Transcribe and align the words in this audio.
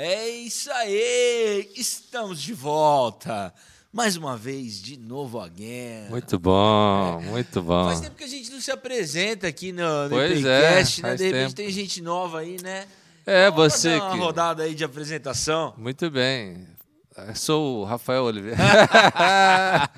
É 0.00 0.28
isso 0.28 0.70
aí! 0.70 1.72
Estamos 1.74 2.40
de 2.40 2.54
volta! 2.54 3.52
Mais 3.92 4.16
uma 4.16 4.36
vez, 4.36 4.80
de 4.80 4.96
novo 4.96 5.40
again. 5.40 6.08
Muito 6.08 6.38
bom, 6.38 7.20
muito 7.22 7.60
bom. 7.60 7.86
Faz 7.86 8.02
tempo 8.02 8.14
que 8.14 8.22
a 8.22 8.28
gente 8.28 8.48
não 8.52 8.60
se 8.60 8.70
apresenta 8.70 9.48
aqui 9.48 9.72
no, 9.72 10.04
no 10.04 10.10
Pois 10.10 10.30
Epicast, 10.38 11.00
é, 11.00 11.02
né? 11.02 11.16
De 11.16 11.24
repente 11.24 11.42
tempo. 11.42 11.54
tem 11.56 11.70
gente 11.72 12.00
nova 12.00 12.38
aí, 12.38 12.58
né? 12.62 12.86
É, 13.26 13.50
Vamos 13.50 13.72
você 13.72 13.98
dar 13.98 14.04
uma 14.04 14.12
que. 14.12 14.18
rodada 14.18 14.62
aí 14.62 14.72
de 14.72 14.84
apresentação. 14.84 15.74
Muito 15.76 16.08
bem. 16.08 16.64
Eu 17.16 17.34
sou 17.34 17.80
o 17.80 17.84
Rafael 17.84 18.22
Oliveira. 18.22 18.56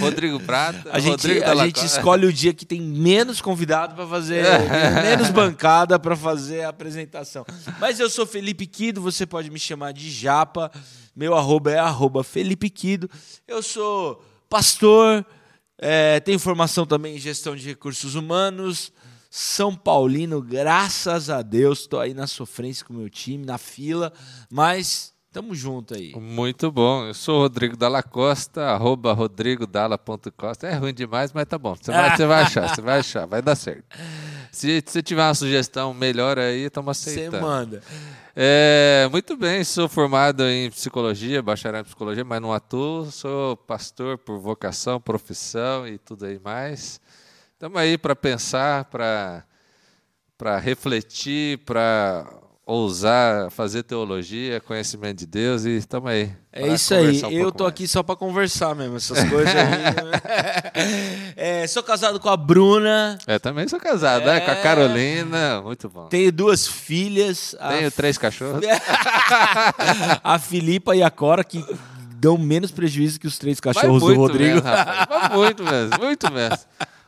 Rodrigo 0.00 0.40
Prata. 0.40 0.90
A 0.92 0.98
gente, 0.98 1.10
Rodrigo 1.10 1.44
a 1.44 1.66
gente 1.66 1.84
escolhe 1.84 2.26
o 2.26 2.32
dia 2.32 2.52
que 2.52 2.66
tem 2.66 2.80
menos 2.80 3.40
convidado 3.40 3.94
para 3.94 4.06
fazer, 4.06 4.44
menos 5.02 5.30
bancada 5.30 5.98
para 5.98 6.16
fazer 6.16 6.64
a 6.64 6.68
apresentação. 6.68 7.44
Mas 7.78 7.98
eu 7.98 8.10
sou 8.10 8.26
Felipe 8.26 8.66
Quido, 8.66 9.00
você 9.00 9.26
pode 9.26 9.50
me 9.50 9.58
chamar 9.58 9.92
de 9.92 10.10
Japa. 10.10 10.70
Meu 11.14 11.34
arroba 11.34 11.70
é 11.70 11.78
arroba 11.78 12.22
Felipe 12.22 12.68
Quido. 12.68 13.08
Eu 13.48 13.62
sou 13.62 14.22
pastor, 14.48 15.24
é, 15.78 16.20
tenho 16.20 16.38
formação 16.38 16.86
também 16.86 17.16
em 17.16 17.18
gestão 17.18 17.56
de 17.56 17.66
recursos 17.66 18.14
humanos. 18.14 18.92
São 19.30 19.74
Paulino, 19.74 20.40
graças 20.40 21.28
a 21.28 21.42
Deus, 21.42 21.80
estou 21.80 22.00
aí 22.00 22.14
na 22.14 22.26
sofrência 22.26 22.84
com 22.86 22.94
o 22.94 22.96
meu 22.96 23.10
time, 23.10 23.44
na 23.44 23.58
fila, 23.58 24.12
mas 24.50 25.12
tamo 25.36 25.54
junto 25.54 25.92
aí. 25.92 26.14
Muito 26.14 26.72
bom. 26.72 27.08
Eu 27.08 27.12
sou 27.12 27.40
o 27.40 27.42
Rodrigo 27.42 27.76
Dalla 27.76 28.02
Costa, 28.02 28.70
arroba 28.70 29.12
rodrigodala.costa. 29.12 30.66
É 30.66 30.72
ruim 30.72 30.94
demais, 30.94 31.30
mas 31.30 31.44
tá 31.44 31.58
bom. 31.58 31.74
Você 31.74 31.92
vai, 31.92 32.16
você 32.16 32.26
vai 32.26 32.42
achar, 32.42 32.68
você 32.74 32.80
vai 32.80 32.98
achar, 33.00 33.26
vai 33.26 33.42
dar 33.42 33.54
certo. 33.54 33.84
Se 34.50 34.82
você 34.86 35.02
tiver 35.02 35.22
uma 35.22 35.34
sugestão 35.34 35.92
melhor 35.92 36.38
aí, 36.38 36.62
estamos 36.62 36.96
Você 36.96 37.10
aceitando. 37.10 37.42
manda. 37.42 37.82
É, 38.34 39.06
muito 39.12 39.36
bem, 39.36 39.62
sou 39.62 39.90
formado 39.90 40.42
em 40.42 40.70
psicologia, 40.70 41.42
bacharel 41.42 41.82
em 41.82 41.84
psicologia, 41.84 42.24
mas 42.24 42.40
não 42.40 42.54
atuo. 42.54 43.10
Sou 43.12 43.58
pastor 43.58 44.16
por 44.16 44.38
vocação, 44.38 44.98
profissão 44.98 45.86
e 45.86 45.98
tudo 45.98 46.24
aí 46.24 46.40
mais. 46.42 46.98
Estamos 47.52 47.76
aí 47.78 47.98
para 47.98 48.16
pensar, 48.16 48.86
para 48.86 49.44
refletir, 50.62 51.58
para 51.58 52.26
ousar 52.66 53.48
fazer 53.52 53.84
teologia, 53.84 54.60
conhecimento 54.60 55.18
de 55.20 55.26
Deus 55.26 55.64
e 55.64 55.76
estamos 55.76 56.10
aí. 56.10 56.32
É 56.52 56.66
isso 56.66 56.92
aí. 56.94 57.22
um 57.24 57.30
eu 57.30 57.52
tô 57.52 57.62
mais. 57.62 57.72
aqui 57.72 57.86
só 57.86 58.02
pra 58.02 58.16
conversar 58.16 58.74
mesmo, 58.74 58.96
essas 58.96 59.22
coisas 59.30 59.54
aí. 59.54 59.66
É, 61.36 61.66
sou 61.66 61.82
casado 61.82 62.18
com 62.18 62.28
a 62.28 62.36
Bruna, 62.36 63.18
É, 63.26 63.38
também 63.38 63.66
sou 63.68 63.78
casado, 63.78 64.26
né? 64.26 64.40
Com 64.40 64.50
a 64.50 64.54
É. 64.54 64.62
Carolina, 64.62 65.62
muito 65.62 65.88
bom. 65.88 66.06
tenho 66.08 66.32
duas 66.32 66.66
filhas. 66.66 67.54
a 67.60 67.68
Tenho 67.74 67.90
três 67.90 68.18
cachorros. 68.18 68.60
a 70.24 70.38
Filipa 70.38 70.94
e 70.96 71.02
a 71.02 71.10
Cora, 71.10 71.44
que 71.44 71.64
dão 72.16 72.36
menos 72.36 72.70
prejuízo 72.70 73.20
que 73.20 73.26
os 73.26 73.38
três 73.38 73.60
cachorros 73.60 74.02
do 74.02 74.14
Rodrigo. 74.14 74.54
mesmo, 74.56 74.68
rapaz. 74.68 75.32
Muito 75.36 75.62
mesmo, 75.62 75.98
muito 76.00 76.32
mesmo. 76.32 76.58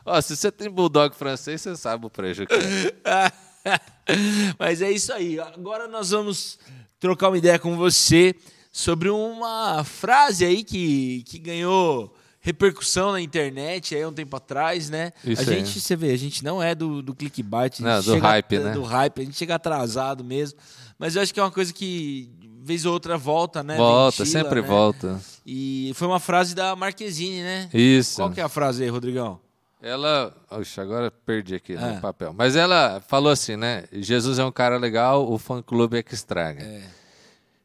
Ó, 0.05 0.19
se 0.21 0.35
você 0.35 0.51
tem 0.51 0.69
bulldog 0.69 1.13
francês, 1.15 1.61
você 1.61 1.75
sabe 1.75 2.05
o 2.05 2.09
prejuízo. 2.09 2.47
que 2.47 2.93
é. 3.03 3.31
Mas 4.57 4.81
é 4.81 4.91
isso 4.91 5.13
aí. 5.13 5.39
Agora 5.39 5.87
nós 5.87 6.11
vamos 6.11 6.59
trocar 6.99 7.29
uma 7.29 7.37
ideia 7.37 7.59
com 7.59 7.75
você 7.77 8.35
sobre 8.71 9.09
uma 9.09 9.83
frase 9.83 10.45
aí 10.45 10.63
que, 10.63 11.23
que 11.23 11.39
ganhou 11.39 12.13
repercussão 12.41 13.11
na 13.11 13.21
internet 13.21 13.95
aí 13.95 14.05
um 14.05 14.13
tempo 14.13 14.35
atrás, 14.35 14.89
né? 14.89 15.11
Isso 15.25 15.41
a 15.41 15.51
aí. 15.51 15.59
gente, 15.59 15.79
você 15.79 15.95
vê, 15.95 16.11
a 16.11 16.17
gente 16.17 16.43
não 16.43 16.61
é 16.63 16.73
do, 16.73 17.01
do 17.01 17.13
clickbait, 17.13 17.79
a 17.79 17.83
Não, 17.83 18.01
do 18.01 18.17
hype, 18.17 18.59
né? 18.59 18.71
Do 18.71 18.83
hype, 18.83 19.21
a 19.21 19.25
gente 19.25 19.37
chega 19.37 19.55
atrasado 19.55 20.23
mesmo. 20.23 20.57
Mas 20.97 21.15
eu 21.15 21.21
acho 21.21 21.33
que 21.33 21.39
é 21.39 21.43
uma 21.43 21.51
coisa 21.51 21.73
que 21.73 22.29
vez 22.61 22.85
ou 22.85 22.93
outra 22.93 23.17
volta, 23.17 23.63
né? 23.63 23.75
Volta, 23.75 24.23
Ventila, 24.23 24.43
sempre 24.43 24.61
né? 24.61 24.67
volta. 24.67 25.19
E 25.45 25.91
foi 25.95 26.07
uma 26.07 26.19
frase 26.19 26.53
da 26.53 26.75
Marquezine, 26.75 27.41
né? 27.41 27.69
Isso. 27.73 28.17
Qual 28.17 28.31
que 28.31 28.39
é 28.39 28.43
a 28.43 28.49
frase 28.49 28.83
aí, 28.83 28.89
Rodrigão? 28.89 29.39
Ela. 29.81 30.33
Oxe, 30.51 30.79
agora 30.81 31.09
perdi 31.09 31.55
aqui 31.55 31.75
Ah. 31.75 31.93
no 31.93 32.01
papel. 32.01 32.33
Mas 32.37 32.55
ela 32.55 33.01
falou 33.07 33.31
assim, 33.31 33.55
né? 33.55 33.85
Jesus 33.93 34.37
é 34.39 34.43
um 34.43 34.51
cara 34.51 34.77
legal, 34.77 35.31
o 35.31 35.37
fã 35.37 35.61
clube 35.61 35.97
é 35.97 36.03
que 36.03 36.13
estraga. 36.13 36.61
É. 36.63 36.81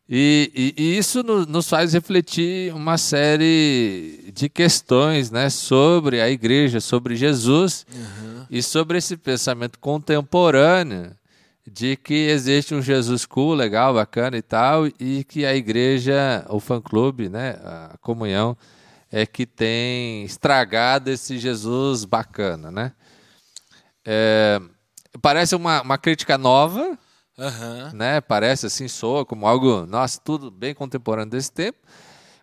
E, 0.09 0.75
e- 0.77 0.83
e 0.83 0.99
isso 0.99 1.23
no- 1.23 1.47
nos 1.47 1.67
faz 1.69 1.95
refletir 1.95 2.73
uma 2.75 2.99
série 2.99 4.31
de 4.35 4.49
questões 4.51 5.31
né, 5.31 5.49
sobre 5.49 6.21
a 6.21 6.29
igreja, 6.29 6.79
sobre 6.79 7.17
Jesus 7.17 7.87
e 8.51 8.63
sobre 8.63 8.99
esse 8.99 9.17
pensamento 9.17 9.79
contemporâneo 9.79 11.11
de 11.67 11.97
que 11.97 12.13
existe 12.29 12.75
um 12.75 12.83
Jesus 12.83 13.25
cool, 13.25 13.55
legal, 13.55 13.95
bacana 13.95 14.37
e 14.37 14.43
tal, 14.43 14.87
e 15.01 15.25
que 15.25 15.47
a 15.47 15.57
igreja, 15.57 16.45
o 16.51 16.61
fã-clube, 16.61 17.31
né, 17.31 17.57
a 17.65 17.97
comunhão, 18.03 18.55
é 19.11 19.25
que 19.27 19.47
tem 19.47 20.25
estragado 20.25 21.11
esse 21.11 21.39
Jesus 21.39 22.05
bacana, 22.05 22.71
né? 22.71 22.93
É, 24.05 24.61
parece 25.23 25.55
uma, 25.55 25.83
uma 25.83 25.99
crítica 25.99 26.37
nova, 26.37 26.99
Aham. 27.39 27.93
né? 27.95 28.21
Parece 28.21 28.67
assim, 28.67 28.89
soa 28.89 29.25
como 29.25 29.47
algo, 29.47 29.87
nossa, 29.87 30.21
tudo 30.23 30.51
bem 30.51 30.75
contemporâneo 30.75 31.31
desse 31.31 31.53
tempo. 31.53 31.79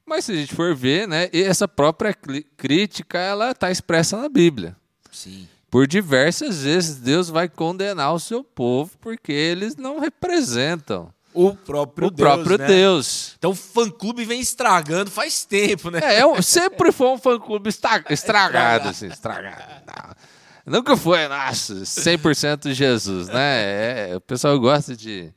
Mas 0.05 0.25
se 0.25 0.31
a 0.31 0.35
gente 0.35 0.55
for 0.55 0.75
ver, 0.75 1.07
né, 1.07 1.29
e 1.31 1.41
essa 1.41 1.67
própria 1.67 2.13
crítica, 2.57 3.17
ela 3.17 3.51
está 3.51 3.71
expressa 3.71 4.17
na 4.17 4.27
Bíblia. 4.27 4.75
Sim. 5.11 5.47
Por 5.69 5.87
diversas 5.87 6.63
vezes 6.63 6.97
Deus 6.97 7.29
vai 7.29 7.47
condenar 7.47 8.13
o 8.13 8.19
seu 8.19 8.43
povo 8.43 8.97
porque 8.99 9.31
eles 9.31 9.77
não 9.77 9.99
representam 9.99 11.13
O 11.33 11.55
próprio 11.55 12.07
o 12.07 12.11
Deus, 12.11 12.29
próprio 12.29 12.57
né? 12.57 12.67
Deus. 12.67 13.33
Então 13.37 13.51
o 13.51 13.55
fã-clube 13.55 14.25
vem 14.25 14.39
estragando 14.41 15.09
faz 15.09 15.45
tempo, 15.45 15.89
né? 15.89 15.99
É, 16.19 16.25
um- 16.25 16.41
sempre 16.41 16.91
foi 16.91 17.07
um 17.07 17.17
fã-clube 17.17 17.69
esta- 17.69 18.03
estragado, 18.09 18.89
assim, 18.89 19.07
estragado. 19.07 19.83
Não. 19.87 20.73
Nunca 20.77 20.95
foi, 20.95 21.27
nossa, 21.27 21.73
100% 21.85 22.71
Jesus, 22.73 23.27
né? 23.27 24.09
É, 24.11 24.15
o 24.15 24.21
pessoal 24.21 24.59
gosta 24.59 24.95
de, 24.95 25.33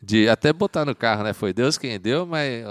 de 0.00 0.28
até 0.28 0.52
botar 0.52 0.84
no 0.84 0.94
carro, 0.94 1.24
né? 1.24 1.32
Foi 1.32 1.52
Deus 1.52 1.76
quem 1.76 1.98
deu, 1.98 2.24
mas 2.24 2.64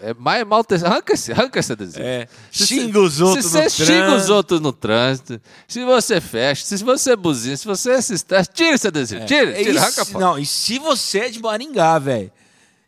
é 0.00 0.14
mais 0.14 0.46
mal... 0.46 0.64
Arranca 0.84 1.14
esse, 1.14 1.32
arranca 1.32 1.58
esse 1.58 1.72
adesivo. 1.72 2.04
É. 2.04 2.28
Se 2.52 2.66
Xinga 2.68 3.00
os 3.00 3.20
outros 3.20 3.44
Se 3.46 3.50
você 3.50 3.64
no 3.64 3.70
xinga 3.70 4.02
os 4.06 4.08
trânsito. 4.12 4.32
outros 4.34 4.60
no 4.60 4.72
trânsito, 4.72 5.40
se 5.66 5.84
você 5.84 6.20
fecha, 6.20 6.64
se 6.64 6.76
você 6.84 7.16
buzina, 7.16 7.56
se 7.56 7.66
você 7.66 8.00
se 8.00 8.14
estressa, 8.14 8.50
tira 8.52 8.74
esse 8.76 8.86
adesivo, 8.86 9.26
tira, 9.26 9.50
É, 9.50 9.54
tira, 9.64 9.70
e 9.72 9.78
arranca 9.78 10.04
se-. 10.04 10.16
Não, 10.16 10.38
e 10.38 10.46
se 10.46 10.78
você 10.78 11.18
é 11.20 11.28
de 11.30 11.40
Maringá, 11.42 11.98
velho, 11.98 12.30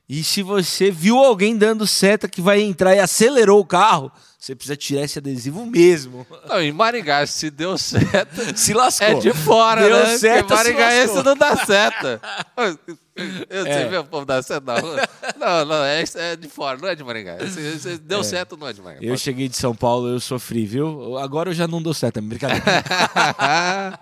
e 0.09 0.23
se 0.23 0.41
você 0.43 0.91
viu 0.91 1.19
alguém 1.19 1.57
dando 1.57 1.87
seta 1.87 2.29
que 2.29 2.41
vai 2.41 2.61
entrar 2.61 2.95
e 2.95 3.01
acelerou 3.01 3.61
o 3.61 3.65
carro, 3.67 4.11
você 4.39 4.55
precisa 4.55 4.77
tirar 4.77 5.03
esse 5.03 5.19
adesivo 5.19 5.67
mesmo. 5.67 6.25
Não, 6.49 6.63
em 6.63 6.71
Maringá, 6.73 7.27
se 7.27 7.51
deu 7.51 7.77
certo, 7.77 8.41
Se 8.57 8.73
lascou. 8.73 9.07
É 9.09 9.15
de 9.15 9.33
fora, 9.35 9.83
Deu 9.83 9.97
né? 9.99 10.17
seta, 10.17 10.39
Porque 10.45 10.55
Maringaense 10.55 11.09
se 11.09 11.15
lascou. 11.17 11.25
não 11.25 11.37
dá 11.37 11.57
seta. 11.67 12.21
Eu 13.51 13.67
É. 13.67 13.73
sei 13.75 13.89
ver 13.89 13.99
o 14.01 14.05
povo 14.05 14.25
dar 14.25 14.43
seta 14.43 14.73
na 14.75 14.79
rua. 14.81 15.09
Não, 15.39 15.65
não, 15.65 15.85
é, 15.85 16.05
é 16.15 16.37
de 16.37 16.49
fora, 16.49 16.79
não 16.79 16.89
é 16.89 16.95
de 16.95 17.03
Maringá. 17.05 17.37
Deu 18.03 18.23
certo, 18.25 18.57
não 18.57 18.67
é 18.69 18.73
de 18.73 18.81
Maringá. 18.81 19.05
Eu 19.05 19.17
cheguei 19.17 19.49
de 19.49 19.57
São 19.57 19.75
Paulo, 19.75 20.09
eu 20.09 20.21
sofri, 20.21 20.65
viu? 20.67 21.17
Agora 21.19 21.51
eu 21.51 21.55
já 21.55 21.67
não 21.69 21.81
dou 21.83 21.93
seta, 21.95 22.21
brincadeira. 22.21 22.63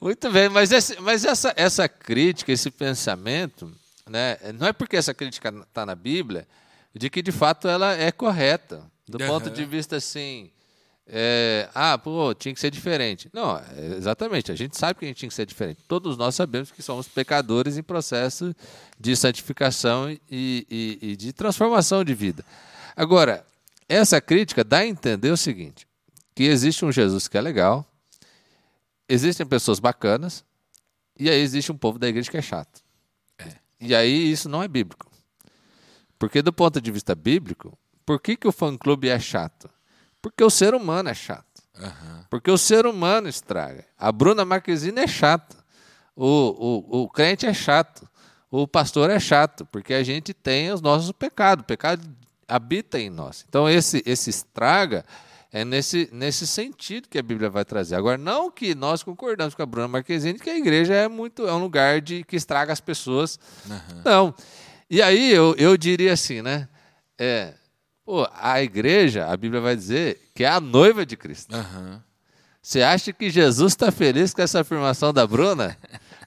Muito 0.00 0.30
bem, 0.30 0.48
mas, 0.48 0.70
esse- 0.72 1.00
mas 1.00 1.24
essa, 1.24 1.52
essa 1.56 1.88
crítica, 1.88 2.52
esse 2.52 2.70
pensamento, 2.70 3.72
né, 4.08 4.36
não 4.58 4.66
é 4.66 4.72
porque 4.72 4.96
essa 4.96 5.14
crítica 5.14 5.48
está 5.66 5.86
na 5.86 5.94
Bíblia 5.94 6.46
de 6.94 7.08
que 7.10 7.22
de 7.22 7.32
fato 7.32 7.68
ela 7.68 7.94
é 7.96 8.10
correta. 8.12 8.82
Do 9.08 9.22
Aham. 9.22 9.28
ponto 9.34 9.50
de 9.50 9.64
vista 9.64 9.96
assim, 9.96 10.50
é, 11.08 11.68
ah, 11.74 11.96
pô, 11.96 12.34
tinha 12.34 12.52
que 12.52 12.60
ser 12.60 12.70
diferente. 12.70 13.28
Não, 13.32 13.56
é, 13.56 13.96
exatamente, 13.96 14.50
a 14.50 14.54
gente 14.56 14.76
sabe 14.76 14.98
que 14.98 15.04
a 15.04 15.08
gente 15.08 15.18
tinha 15.18 15.28
que 15.28 15.34
ser 15.34 15.46
diferente. 15.46 15.80
Todos 15.86 16.16
nós 16.16 16.34
sabemos 16.34 16.70
que 16.70 16.82
somos 16.82 17.06
pecadores 17.06 17.76
em 17.76 17.82
processo 17.82 18.54
de 18.98 19.14
santificação 19.16 20.10
e, 20.10 20.18
e- 20.30 20.98
e 21.00 21.16
de 21.16 21.32
transformação 21.32 22.02
de 22.04 22.14
vida. 22.14 22.44
Agora, 22.96 23.44
essa 23.88 24.20
crítica 24.20 24.64
dá 24.64 24.78
a 24.78 24.86
entender 24.86 25.30
o 25.30 25.36
seguinte: 25.36 25.86
que 26.34 26.44
existe 26.44 26.84
um 26.84 26.90
Jesus 26.90 27.28
que 27.28 27.38
é 27.38 27.40
legal, 27.40 27.86
existem 29.08 29.46
pessoas 29.46 29.78
bacanas, 29.78 30.44
e 31.18 31.30
aí 31.30 31.40
existe 31.40 31.70
um 31.70 31.76
povo 31.78 31.98
da 31.98 32.08
igreja 32.08 32.30
que 32.30 32.36
é 32.36 32.42
chato. 32.42 32.82
E 33.80 33.94
aí 33.94 34.30
isso 34.32 34.48
não 34.48 34.62
é 34.62 34.66
bíblico. 34.68 35.06
Porque 36.18 36.40
do 36.42 36.52
ponto 36.52 36.80
de 36.80 36.90
vista 36.90 37.14
bíblico, 37.14 37.78
por 38.04 38.18
que, 38.20 38.36
que 38.36 38.48
o 38.48 38.52
fã-clube 38.52 39.08
é 39.08 39.18
chato? 39.20 39.68
Porque 40.20 40.42
o 40.42 40.50
ser 40.50 40.74
humano 40.74 41.08
é 41.08 41.14
chato. 41.14 41.44
Porque 42.30 42.50
o 42.50 42.58
ser 42.58 42.86
humano 42.86 43.28
estraga. 43.28 43.84
A 43.98 44.10
Bruna 44.10 44.44
Marquezine 44.44 45.00
é 45.00 45.06
chata. 45.06 45.56
O, 46.14 46.26
o, 46.26 47.02
o 47.02 47.08
crente 47.08 47.46
é 47.46 47.54
chato. 47.54 48.08
O 48.50 48.66
pastor 48.66 49.10
é 49.10 49.20
chato. 49.20 49.66
Porque 49.66 49.94
a 49.94 50.02
gente 50.02 50.32
tem 50.32 50.72
os 50.72 50.80
nossos 50.80 51.12
pecados. 51.12 51.62
O 51.62 51.66
pecado 51.66 52.02
habita 52.48 52.98
em 52.98 53.10
nós. 53.10 53.44
Então 53.48 53.68
esse, 53.68 54.02
esse 54.06 54.30
estraga 54.30 55.04
É 55.52 55.64
nesse, 55.64 56.08
nesse 56.12 56.46
sentido 56.46 57.08
que 57.08 57.18
a 57.18 57.22
Bíblia 57.22 57.48
vai 57.48 57.64
trazer. 57.64 57.94
Agora, 57.94 58.18
não 58.18 58.50
que 58.50 58.74
nós 58.74 59.02
concordamos 59.02 59.54
com 59.54 59.62
a 59.62 59.66
Bruna 59.66 59.88
Marquezine 59.88 60.38
que 60.38 60.50
a 60.50 60.56
igreja 60.56 60.92
é 60.92 61.08
muito 61.08 61.46
é 61.46 61.52
um 61.52 61.60
lugar 61.60 62.00
de 62.00 62.24
que 62.24 62.36
estraga 62.36 62.72
as 62.72 62.80
pessoas. 62.80 63.38
Uhum. 63.64 64.02
Não. 64.04 64.34
E 64.90 65.00
aí 65.00 65.32
eu, 65.32 65.54
eu 65.56 65.76
diria 65.76 66.12
assim, 66.12 66.42
né? 66.42 66.68
É, 67.18 67.54
pô, 68.06 68.26
a 68.40 68.62
igreja, 68.62 69.26
a 69.26 69.36
Bíblia 69.36 69.60
vai 69.60 69.74
dizer 69.74 70.30
que 70.32 70.44
é 70.44 70.48
a 70.48 70.60
noiva 70.60 71.04
de 71.04 71.16
Cristo. 71.16 71.54
Uhum. 71.56 71.98
Você 72.62 72.82
acha 72.82 73.12
que 73.12 73.30
Jesus 73.30 73.72
está 73.72 73.90
feliz 73.92 74.32
com 74.32 74.42
essa 74.42 74.60
afirmação 74.60 75.12
da 75.12 75.26
Bruna? 75.26 75.76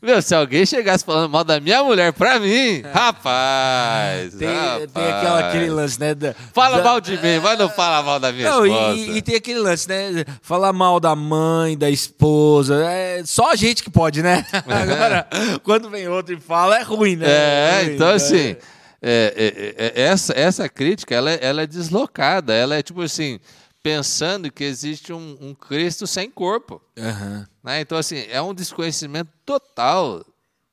Meu, 0.02 0.22
se 0.22 0.34
alguém 0.34 0.66
chegasse 0.66 1.04
falando 1.04 1.30
mal 1.30 1.44
da 1.44 1.60
minha 1.60 1.84
mulher 1.84 2.14
pra 2.14 2.40
mim, 2.40 2.82
é. 2.82 2.84
rapaz, 2.94 4.34
tem, 4.36 4.48
rapaz. 4.48 4.92
tem 4.94 5.04
aquela, 5.04 5.40
aquele 5.40 5.70
lance, 5.70 6.00
né? 6.00 6.16
Da, 6.16 6.34
fala 6.54 6.78
da, 6.78 6.84
mal 6.84 7.02
de 7.02 7.12
mim, 7.18 7.40
mas 7.44 7.60
não 7.60 7.68
fala 7.68 8.02
mal 8.02 8.18
da 8.18 8.32
minha 8.32 8.50
não, 8.50 8.66
esposa. 8.66 8.96
E, 8.96 9.18
e, 9.18 9.22
tem 9.22 9.36
aquele 9.36 9.60
lance, 9.60 9.90
né? 9.90 10.24
Falar 10.42 10.72
mal 10.72 11.02
da 11.02 11.14
mãe, 11.14 11.78
da 11.78 11.90
esposa. 11.90 12.86
É 12.86 13.22
só 13.26 13.52
a 13.52 13.56
gente 13.58 13.84
que 13.84 13.90
pode, 13.90 14.24
né? 14.24 14.46
Agora, 14.66 15.28
quando 15.64 15.90
vem 15.90 16.08
outro 16.08 16.34
e 16.34 16.40
fala, 16.40 16.80
é 16.80 16.84
ruim, 16.84 17.18
né? 17.18 17.28
É, 17.28 17.80
é 17.82 17.84
ruim, 17.84 17.96
então 17.96 18.08
né? 18.08 18.14
assim. 18.14 18.56
É, 19.02 19.34
é, 19.78 20.02
é, 20.02 20.02
essa, 20.02 20.34
essa 20.34 20.68
crítica 20.68 21.16
ela, 21.16 21.32
ela 21.32 21.62
é 21.62 21.68
deslocada, 21.68 22.54
ela 22.54 22.76
é 22.76 22.84
tipo 22.84 23.02
assim, 23.02 23.40
pensando 23.82 24.52
que 24.52 24.64
existe 24.64 25.14
um, 25.14 25.38
um 25.40 25.56
Cristo 25.56 26.06
sem 26.06 26.30
corpo. 26.30 26.82
Uhum. 26.98 27.46
Né? 27.64 27.82
Então, 27.82 27.98
assim, 27.98 28.26
é 28.30 28.42
um 28.42 28.54
desconhecimento 28.54 29.32
total 29.46 30.26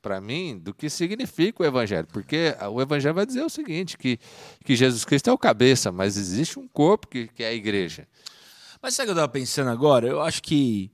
para 0.03 0.21
mim 0.21 0.59
do 0.59 0.73
que 0.73 0.89
significa 0.89 1.63
o 1.63 1.67
Evangelho, 1.67 2.07
porque 2.13 2.55
o 2.71 2.81
Evangelho 2.81 3.15
vai 3.15 3.27
dizer 3.27 3.43
o 3.43 3.51
seguinte, 3.51 3.99
que, 3.99 4.21
que 4.65 4.77
Jesus 4.77 5.05
Cristo 5.05 5.31
é 5.31 5.33
o 5.33 5.39
cabeça, 5.39 5.91
mas 5.91 6.17
existe 6.17 6.59
um 6.61 6.69
corpo 6.69 7.09
que, 7.09 7.27
que 7.29 7.43
é 7.43 7.49
a 7.49 7.53
igreja. 7.53 8.07
Mas 8.81 8.95
sabe 8.95 9.07
o 9.07 9.07
que 9.07 9.11
eu 9.19 9.23
estava 9.23 9.33
pensando 9.33 9.69
agora? 9.71 10.07
Eu 10.07 10.23
acho 10.23 10.43
que 10.43 10.93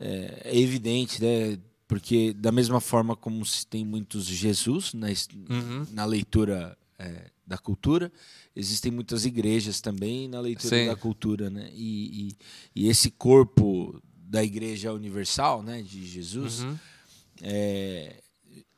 é, 0.00 0.42
é, 0.44 0.58
evidente, 0.58 1.22
né? 1.22 1.58
Porque 1.88 2.34
da 2.34 2.52
mesma 2.52 2.80
forma 2.80 3.16
como 3.16 3.44
se 3.46 3.66
tem 3.66 3.84
muitos 3.84 4.26
Jesus 4.26 4.92
na, 4.92 5.08
uhum. 5.08 5.86
na 5.90 6.04
leitura 6.04 6.76
é, 6.98 7.30
da 7.46 7.56
cultura, 7.56 8.12
existem 8.54 8.92
muitas 8.92 9.24
igrejas 9.24 9.80
também 9.80 10.28
na 10.28 10.38
leitura 10.38 10.76
Sim. 10.76 10.86
da 10.86 10.94
cultura, 10.94 11.48
né? 11.48 11.70
E, 11.72 12.28
e, 12.28 12.82
e, 12.82 12.88
esse 12.90 13.10
corpo 13.10 14.00
da 14.14 14.44
Igreja 14.44 14.92
Universal, 14.92 15.62
né, 15.62 15.80
de 15.80 16.06
Jesus, 16.06 16.60
uhum. 16.62 16.78
é, 17.40 18.20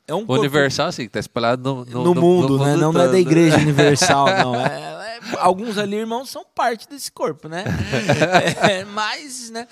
é 0.07 0.15
um 0.15 0.25
universal, 0.27 0.87
assim, 0.87 1.03
que 1.03 1.09
está 1.09 1.19
espalhado 1.19 1.63
no, 1.63 1.85
no, 1.85 2.03
no, 2.03 2.15
mundo, 2.15 2.57
no, 2.57 2.65
né? 2.65 2.75
Não, 2.75 2.91
não 2.91 3.01
é 3.01 3.07
da 3.09 3.19
Igreja 3.19 3.57
Universal, 3.59 4.25
não. 4.37 4.55
É, 4.55 5.17
é, 5.17 5.19
alguns 5.37 5.77
ali, 5.77 5.97
irmãos, 5.97 6.29
são 6.29 6.45
parte 6.55 6.87
desse 6.87 7.11
corpo, 7.11 7.47
né? 7.47 7.63
É, 8.69 8.85
mas, 8.85 9.49
né? 9.49 9.67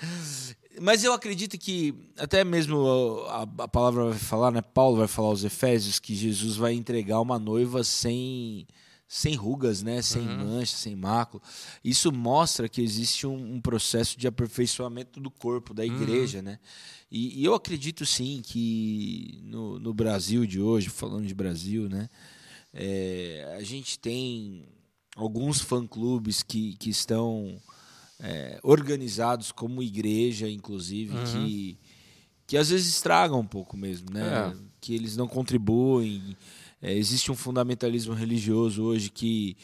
Mas 0.82 1.04
eu 1.04 1.12
acredito 1.12 1.58
que, 1.58 1.94
até 2.16 2.42
mesmo 2.42 3.22
a, 3.28 3.42
a, 3.42 3.68
palavra 3.68 4.06
vai 4.06 4.18
falar, 4.18 4.50
né? 4.50 4.62
Paulo 4.62 4.96
vai 4.96 5.06
falar 5.06 5.28
aos 5.28 5.44
Efésios 5.44 5.98
que 5.98 6.14
Jesus 6.14 6.56
vai 6.56 6.72
entregar 6.72 7.20
uma 7.20 7.38
noiva 7.38 7.84
sem 7.84 8.66
sem 9.06 9.34
rugas, 9.34 9.82
né? 9.82 10.00
sem 10.00 10.22
uhum. 10.22 10.46
mancha, 10.46 10.76
sem 10.76 10.94
mácula. 10.94 11.42
Isso 11.84 12.12
mostra 12.12 12.68
que 12.68 12.80
existe 12.80 13.26
um, 13.26 13.56
um, 13.56 13.60
processo 13.60 14.16
de 14.16 14.28
aperfeiçoamento 14.28 15.20
do 15.20 15.30
corpo, 15.30 15.74
da 15.74 15.82
uhum. 15.82 16.00
igreja. 16.00 16.38
Uhum. 16.38 16.44
Né? 16.44 16.60
E, 17.10 17.40
e, 17.40 17.44
eu 17.44 17.52
acredito 17.52 18.06
sim 18.06 18.40
que 18.40 19.40
no, 19.42 19.80
no, 19.80 19.92
Brasil 19.92 20.46
de 20.46 20.60
hoje, 20.60 20.88
falando 20.88 21.26
de 21.26 21.34
Brasil, 21.34 21.88
né? 21.88 22.08
É, 22.72 23.56
a 23.58 23.62
gente 23.64 23.98
tem 23.98 24.64
alguns 25.16 25.60
fã-clubes 25.60 26.42
que, 26.44 26.74
que 26.76 26.88
estão 26.88 27.60
é, 28.22 28.58
organizados 28.62 29.50
como 29.52 29.82
igreja, 29.82 30.48
inclusive, 30.48 31.16
uhum. 31.16 31.24
que, 31.24 31.78
que 32.46 32.56
às 32.56 32.70
vezes 32.70 32.88
estragam 32.88 33.40
um 33.40 33.46
pouco 33.46 33.76
mesmo, 33.76 34.10
né? 34.12 34.52
É. 34.54 34.56
Que 34.80 34.94
eles 34.94 35.16
não 35.16 35.26
contribuem. 35.26 36.36
É, 36.82 36.94
existe 36.94 37.30
um 37.30 37.36
fundamentalismo 37.36 38.14
religioso 38.14 38.82
hoje 38.82 39.10
que, 39.10 39.56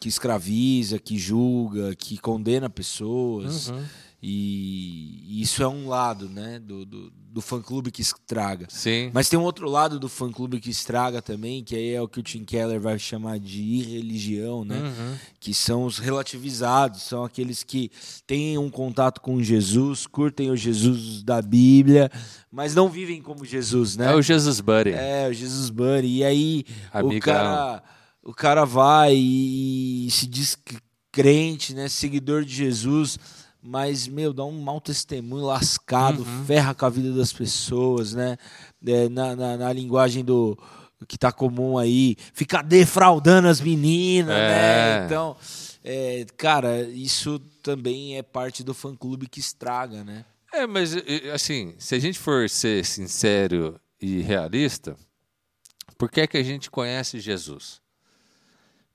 que 0.00 0.08
escraviza, 0.08 0.98
que 0.98 1.18
julga, 1.18 1.94
que 1.94 2.18
condena 2.18 2.68
pessoas. 2.68 3.68
Uhum. 3.68 3.84
E, 4.22 5.22
e, 5.26 5.42
isso 5.42 5.62
é 5.62 5.68
um 5.68 5.88
lado 5.88 6.28
né, 6.28 6.58
do, 6.58 6.86
do, 6.86 7.10
do 7.10 7.40
fã-clube 7.42 7.90
que 7.90 8.00
estraga. 8.00 8.66
Sim. 8.70 9.10
Mas 9.12 9.28
tem 9.28 9.38
um 9.38 9.42
outro 9.42 9.68
lado 9.68 10.00
do 10.00 10.08
fã-clube 10.08 10.58
que 10.58 10.70
estraga 10.70 11.20
também, 11.20 11.62
que 11.62 11.76
aí 11.76 11.92
é 11.92 12.00
o 12.00 12.08
que 12.08 12.20
o 12.20 12.22
Tim 12.22 12.42
Keller 12.42 12.80
vai 12.80 12.98
chamar 12.98 13.38
de 13.38 13.62
irreligião, 13.62 14.64
né? 14.64 14.78
Uhum. 14.78 15.16
Que 15.38 15.52
são 15.52 15.84
os 15.84 15.98
relativizados, 15.98 17.02
são 17.02 17.24
aqueles 17.24 17.62
que 17.62 17.90
têm 18.26 18.56
um 18.56 18.70
contato 18.70 19.20
com 19.20 19.42
Jesus, 19.42 20.06
curtem 20.06 20.50
o 20.50 20.56
Jesus 20.56 21.22
da 21.22 21.42
Bíblia, 21.42 22.10
mas 22.50 22.74
não 22.74 22.88
vivem 22.88 23.20
como 23.20 23.44
Jesus, 23.44 23.96
né? 23.96 24.12
É 24.12 24.16
o 24.16 24.22
Jesus 24.22 24.60
Buddy. 24.60 24.92
É, 24.92 25.28
o 25.28 25.32
Jesus 25.32 25.68
Buddy. 25.68 26.08
E 26.08 26.24
aí 26.24 26.64
o 26.94 27.20
cara, 27.20 27.82
o 28.24 28.32
cara 28.32 28.64
vai 28.64 29.14
e 29.14 30.08
se 30.10 30.26
diz 30.26 30.56
crente, 31.12 31.74
né? 31.74 31.88
Seguidor 31.88 32.44
de 32.44 32.54
Jesus 32.54 33.18
mas, 33.66 34.06
meu, 34.06 34.32
dá 34.32 34.44
um 34.44 34.60
mau 34.60 34.80
testemunho 34.80 35.44
lascado, 35.44 36.22
uhum. 36.22 36.44
ferra 36.44 36.74
com 36.74 36.86
a 36.86 36.90
vida 36.90 37.12
das 37.12 37.32
pessoas, 37.32 38.14
né? 38.14 38.36
É, 38.86 39.08
na, 39.08 39.34
na, 39.34 39.56
na, 39.56 39.72
linguagem 39.72 40.24
do 40.24 40.56
que 41.08 41.18
tá 41.18 41.32
comum 41.32 41.76
aí, 41.76 42.16
fica 42.32 42.62
defraudando 42.62 43.48
as 43.48 43.60
meninas, 43.60 44.34
né? 44.34 44.44
é. 44.44 45.00
né? 45.00 45.06
Então, 45.06 45.36
é, 45.84 46.24
cara, 46.36 46.82
isso 46.82 47.38
também 47.62 48.16
é 48.16 48.22
parte 48.22 48.62
do 48.62 48.72
fã-clube 48.72 49.28
que 49.28 49.40
estraga, 49.40 50.04
né? 50.04 50.24
É, 50.52 50.66
mas, 50.66 50.94
assim, 51.34 51.74
se 51.78 51.94
a 51.94 51.98
gente 51.98 52.18
for 52.18 52.48
ser 52.48 52.84
sincero 52.84 53.78
e 54.00 54.20
realista, 54.22 54.96
por 55.98 56.10
que, 56.10 56.22
é 56.22 56.26
que 56.26 56.38
a 56.38 56.42
gente 56.42 56.70
conhece 56.70 57.20
Jesus? 57.20 57.80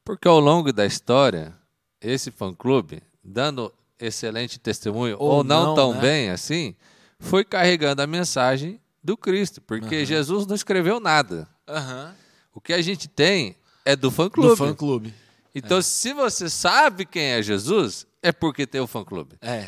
Porque 0.04 0.28
ao 0.28 0.40
longo 0.40 0.74
da 0.74 0.86
história, 0.86 1.54
esse 2.02 2.32
fã-clube, 2.32 3.04
dando 3.24 3.72
excelente 4.02 4.60
testemunho, 4.60 5.16
ou, 5.20 5.38
ou 5.38 5.44
não, 5.44 5.68
não, 5.68 5.76
tão 5.76 5.94
né? 5.94 6.02
bem 6.02 6.30
assim, 6.30 6.76
foi 7.20 7.46
carregando 7.46 8.02
a 8.02 8.08
mensagem 8.08 8.80
do 9.04 9.16
Cristo, 9.16 9.62
porque 9.62 10.00
uhum. 10.00 10.06
Jesus 10.06 10.46
não 10.46 10.56
escreveu 10.56 11.00
nada. 11.00 11.48
Uhum. 11.68 12.14
O 12.54 12.62
que 12.62 12.74
a 12.74 12.82
gente 12.82 13.08
tem 13.08 13.56
é 13.86 13.96
do 13.96 14.12
fã-clube. 14.12 14.50
Do 14.50 14.58
fã-clube. 14.58 15.14
Então, 15.54 15.78
é. 15.78 15.82
se 15.82 16.14
você 16.14 16.50
sabe 16.50 17.06
quem 17.06 17.24
é 17.24 17.42
Jesus, 17.42 18.06
é 18.24 18.32
porque 18.32 18.68
tem 18.68 18.80
o 18.80 18.88
fã-clube. 18.88 19.36
É. 19.42 19.68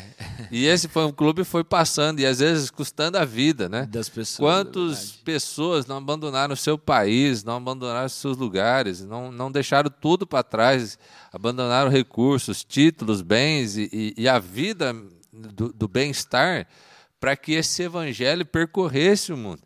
E 0.50 0.66
esse 0.66 0.86
fã-clube 0.86 1.42
foi 1.42 1.64
passando 1.64 2.20
e 2.20 2.26
às 2.26 2.38
vezes 2.38 2.70
custando 2.70 3.18
a 3.18 3.24
vida, 3.24 3.68
né? 3.68 3.86
Das 3.86 4.08
pessoas. 4.08 4.38
Quantas 4.38 5.12
pessoas 5.24 5.86
não 5.86 5.96
abandonaram 5.96 6.54
o 6.54 6.56
seu 6.56 6.78
país, 6.78 7.42
não 7.42 7.56
abandonaram 7.56 8.08
seus 8.08 8.36
lugares, 8.36 9.04
não, 9.04 9.32
não 9.32 9.50
deixaram 9.50 9.90
tudo 9.90 10.26
para 10.26 10.42
trás, 10.44 10.98
abandonaram 11.32 11.90
recursos, 11.90 12.62
títulos, 12.62 13.22
bens 13.22 13.76
e, 13.76 13.88
e, 13.92 14.14
e 14.18 14.28
a 14.28 14.38
vida 14.38 14.94
do, 15.32 15.72
do 15.72 15.88
bem-estar 15.88 16.66
para 17.18 17.36
que 17.36 17.52
esse 17.52 17.82
evangelho 17.82 18.46
percorresse 18.46 19.32
o 19.32 19.36
mundo. 19.36 19.62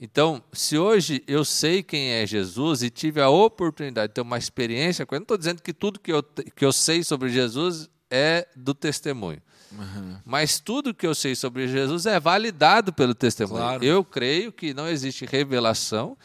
Então, 0.00 0.42
se 0.52 0.76
hoje 0.76 1.22
eu 1.28 1.44
sei 1.44 1.82
quem 1.82 2.10
é 2.10 2.26
Jesus 2.26 2.82
e 2.82 2.90
tive 2.90 3.20
a 3.20 3.28
oportunidade 3.28 4.08
de 4.08 4.14
ter 4.14 4.20
uma 4.20 4.38
experiência 4.38 5.06
com 5.06 5.14
ele, 5.14 5.20
não 5.20 5.24
estou 5.24 5.38
dizendo 5.38 5.62
que 5.62 5.72
tudo 5.72 6.00
que 6.00 6.12
eu, 6.12 6.22
que 6.22 6.64
eu 6.64 6.72
sei 6.72 7.04
sobre 7.04 7.28
Jesus 7.28 7.88
é 8.12 8.46
do 8.54 8.74
testemunho. 8.74 9.40
Uhum. 9.72 10.18
Mas 10.22 10.60
tudo 10.60 10.92
que 10.92 11.06
eu 11.06 11.14
sei 11.14 11.34
sobre 11.34 11.66
Jesus 11.66 12.04
é 12.04 12.20
validado 12.20 12.92
pelo 12.92 13.14
testemunho. 13.14 13.62
Claro. 13.62 13.82
Eu 13.82 14.04
creio 14.04 14.52
que 14.52 14.74
não 14.74 14.86
existe 14.86 15.24
revelação 15.24 16.16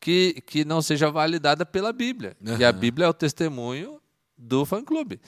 que, 0.00 0.42
que 0.46 0.64
não 0.64 0.82
seja 0.82 1.08
validada 1.10 1.64
pela 1.64 1.92
Bíblia. 1.92 2.36
Uhum. 2.44 2.58
E 2.58 2.64
a 2.64 2.72
Bíblia 2.72 3.06
é 3.06 3.08
o 3.08 3.14
testemunho 3.14 4.00
do 4.36 4.66
fã-clube. 4.66 5.20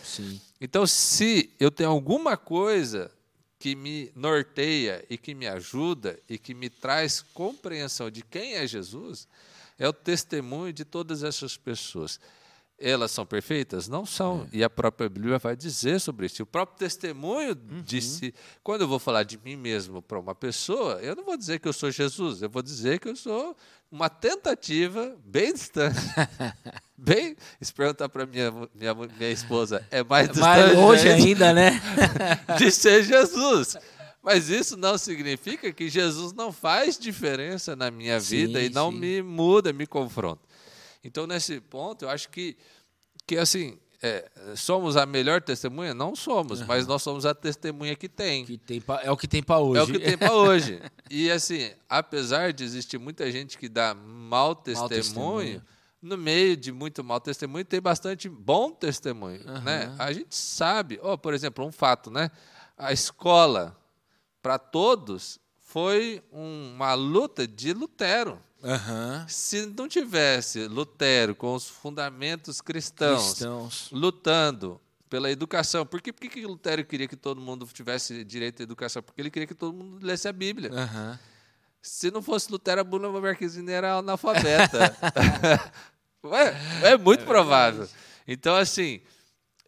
Então, 0.61 0.85
se 0.85 1.51
eu 1.61 1.71
tenho 1.71 1.91
alguma 1.91 2.37
coisa 2.37 3.11
que 3.59 3.77
me 3.77 4.11
norteia 4.17 5.05
e 5.09 5.17
que 5.17 5.35
me 5.35 5.47
ajuda 5.47 6.19
e 6.29 6.39
que 6.39 6.55
me 6.55 6.69
traz 6.69 7.21
compreensão 7.21 8.11
de 8.11 8.23
quem 8.23 8.55
é 8.55 8.67
Jesus, 8.67 9.29
é 9.79 9.89
o 9.89 9.93
testemunho 9.93 10.73
de 10.73 10.85
todas 10.85 11.23
essas 11.23 11.57
pessoas. 11.57 12.19
Elas 12.81 13.11
são 13.11 13.27
perfeitas? 13.27 13.89
Não 13.89 14.07
são. 14.07 14.49
É. 14.53 14.57
E 14.57 14.65
a 14.65 14.71
própria 14.71 15.09
Bíblia 15.09 15.39
vai 15.39 15.55
dizer 15.55 16.01
sobre 16.01 16.27
isso. 16.27 16.43
O 16.43 16.47
próprio 16.47 16.79
testemunho 16.79 17.51
uhum. 17.51 17.83
disse. 17.85 18.35
Quando 18.63 18.81
eu 18.81 18.89
vou 18.89 18.99
falar 18.99 19.23
de 19.23 19.39
mim 19.45 19.55
mesmo 19.55 20.01
para 20.01 20.19
uma 20.19 20.35
pessoa, 20.35 20.95
eu 21.03 21.15
não 21.15 21.25
vou 21.25 21.37
dizer 21.37 21.61
que 21.61 21.69
eu 21.69 21.73
sou 21.75 21.91
Jesus, 21.91 22.41
eu 22.41 22.49
vou 22.49 22.63
dizer 22.63 22.99
que 22.99 23.09
eu 23.09 23.15
sou 23.15 23.55
uma 23.93 24.09
tentativa 24.09 25.15
bem 25.25 25.53
distante. 25.53 26.01
bem. 26.97 27.37
Se 27.61 27.73
perguntar 27.73 28.09
para 28.09 28.25
minha, 28.25 28.51
minha, 28.75 28.95
minha 28.95 29.31
esposa, 29.31 29.87
é 29.91 30.03
mais 30.03 30.29
distante. 30.29 30.47
Mais 30.47 30.75
longe 30.75 31.09
ainda, 31.09 31.53
né? 31.53 31.81
de 32.57 32.71
ser 32.71 33.03
Jesus. 33.03 33.77
Mas 34.23 34.49
isso 34.51 34.77
não 34.77 34.99
significa 34.99 35.73
que 35.73 35.89
Jesus 35.89 36.33
não 36.33 36.53
faz 36.53 36.99
diferença 36.99 37.75
na 37.75 37.91
minha 37.91 38.21
vida 38.21 38.61
sim, 38.61 38.67
e 38.67 38.69
não 38.69 38.93
sim. 38.93 38.99
me 38.99 39.23
muda, 39.23 39.73
me 39.73 39.87
confronta. 39.87 40.50
Então, 41.03 41.27
nesse 41.27 41.61
ponto, 41.61 42.05
eu 42.05 42.11
acho 42.11 42.29
que, 42.29 42.57
que 43.27 43.37
assim, 43.37 43.79
é, 44.03 44.31
somos 44.57 44.97
a 44.97 45.05
melhor 45.05 45.43
testemunha? 45.43 45.93
Não 45.93 46.17
somos, 46.17 46.61
uhum. 46.61 46.67
mas 46.67 46.87
nós 46.87 47.03
somos 47.03 47.27
a 47.27 47.35
testemunha 47.35 47.95
que 47.95 48.09
tem. 48.09 48.45
Que 48.47 48.57
tem 48.57 48.81
pra, 48.81 49.03
é 49.03 49.11
o 49.11 49.17
que 49.17 49.29
tem 49.29 49.43
para 49.43 49.59
hoje. 49.59 49.81
É 49.81 49.83
o 49.83 49.87
que 49.87 49.99
tem 49.99 50.19
para 50.19 50.33
hoje. 50.33 50.81
E 51.13 51.29
assim, 51.29 51.73
apesar 51.89 52.53
de 52.53 52.63
existir 52.63 52.97
muita 52.97 53.29
gente 53.33 53.59
que 53.59 53.69
dá 53.69 53.95
mau 53.95 54.55
testemunho, 54.55 54.89
testemunho. 54.89 55.63
no 56.01 56.17
meio 56.17 56.57
de 56.57 56.71
muito 56.71 57.03
mau 57.03 57.19
testemunho 57.19 57.65
tem 57.65 57.81
bastante 57.81 58.29
bom 58.29 58.71
testemunho, 58.71 59.41
uhum. 59.45 59.61
né? 59.61 59.93
A 59.99 60.13
gente 60.13 60.33
sabe, 60.37 61.01
oh, 61.03 61.19
por 61.19 61.35
exemplo, 61.35 61.67
um 61.67 61.73
fato, 61.73 62.13
né? 62.13 62.31
A 62.79 62.93
escola 62.93 63.77
para 64.41 64.57
todos 64.57 65.41
foi 65.71 66.21
uma 66.33 66.95
luta 66.95 67.47
de 67.47 67.73
Lutero. 67.73 68.41
Uhum. 68.61 69.29
Se 69.29 69.67
não 69.67 69.87
tivesse 69.89 70.67
Lutero 70.67 71.35
com 71.35 71.55
os 71.55 71.69
fundamentos 71.69 72.61
cristãos, 72.61 73.31
cristãos. 73.31 73.89
lutando 73.93 74.81
pela 75.09 75.31
educação, 75.31 75.87
por 75.87 76.03
que, 76.03 76.13
por 76.13 76.29
que 76.29 76.45
Lutero 76.45 76.85
queria 76.85 77.07
que 77.07 77.17
todo 77.17 77.41
mundo 77.41 77.67
tivesse 77.73 78.25
direito 78.25 78.61
à 78.61 78.65
educação? 78.65 79.01
Porque 79.01 79.21
ele 79.23 79.31
queria 79.31 79.47
que 79.47 79.55
todo 79.55 79.73
mundo 79.73 80.05
lesse 80.05 80.27
a 80.27 80.33
Bíblia. 80.33 80.71
Uhum. 80.73 81.19
Se 81.81 82.11
não 82.11 82.21
fosse 82.21 82.51
Lutero, 82.51 82.81
a 82.81 82.85
Bruna 82.85 83.09
Marquezine 83.09 83.71
era 83.71 83.95
analfabeta. 83.95 84.97
é, 86.83 86.93
é 86.93 86.99
muito 86.99 87.25
provável. 87.25 87.89
Então, 88.33 88.55
assim, 88.55 89.01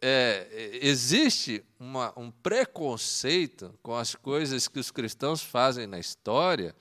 é, 0.05 0.79
existe 0.81 1.63
uma, 1.79 2.11
um 2.19 2.29
preconceito 2.29 3.73
com 3.81 3.95
as 3.95 4.13
coisas 4.13 4.67
que 4.67 4.77
os 4.77 4.91
cristãos 4.91 5.41
fazem 5.41 5.87
na 5.87 5.97
história 5.97 6.75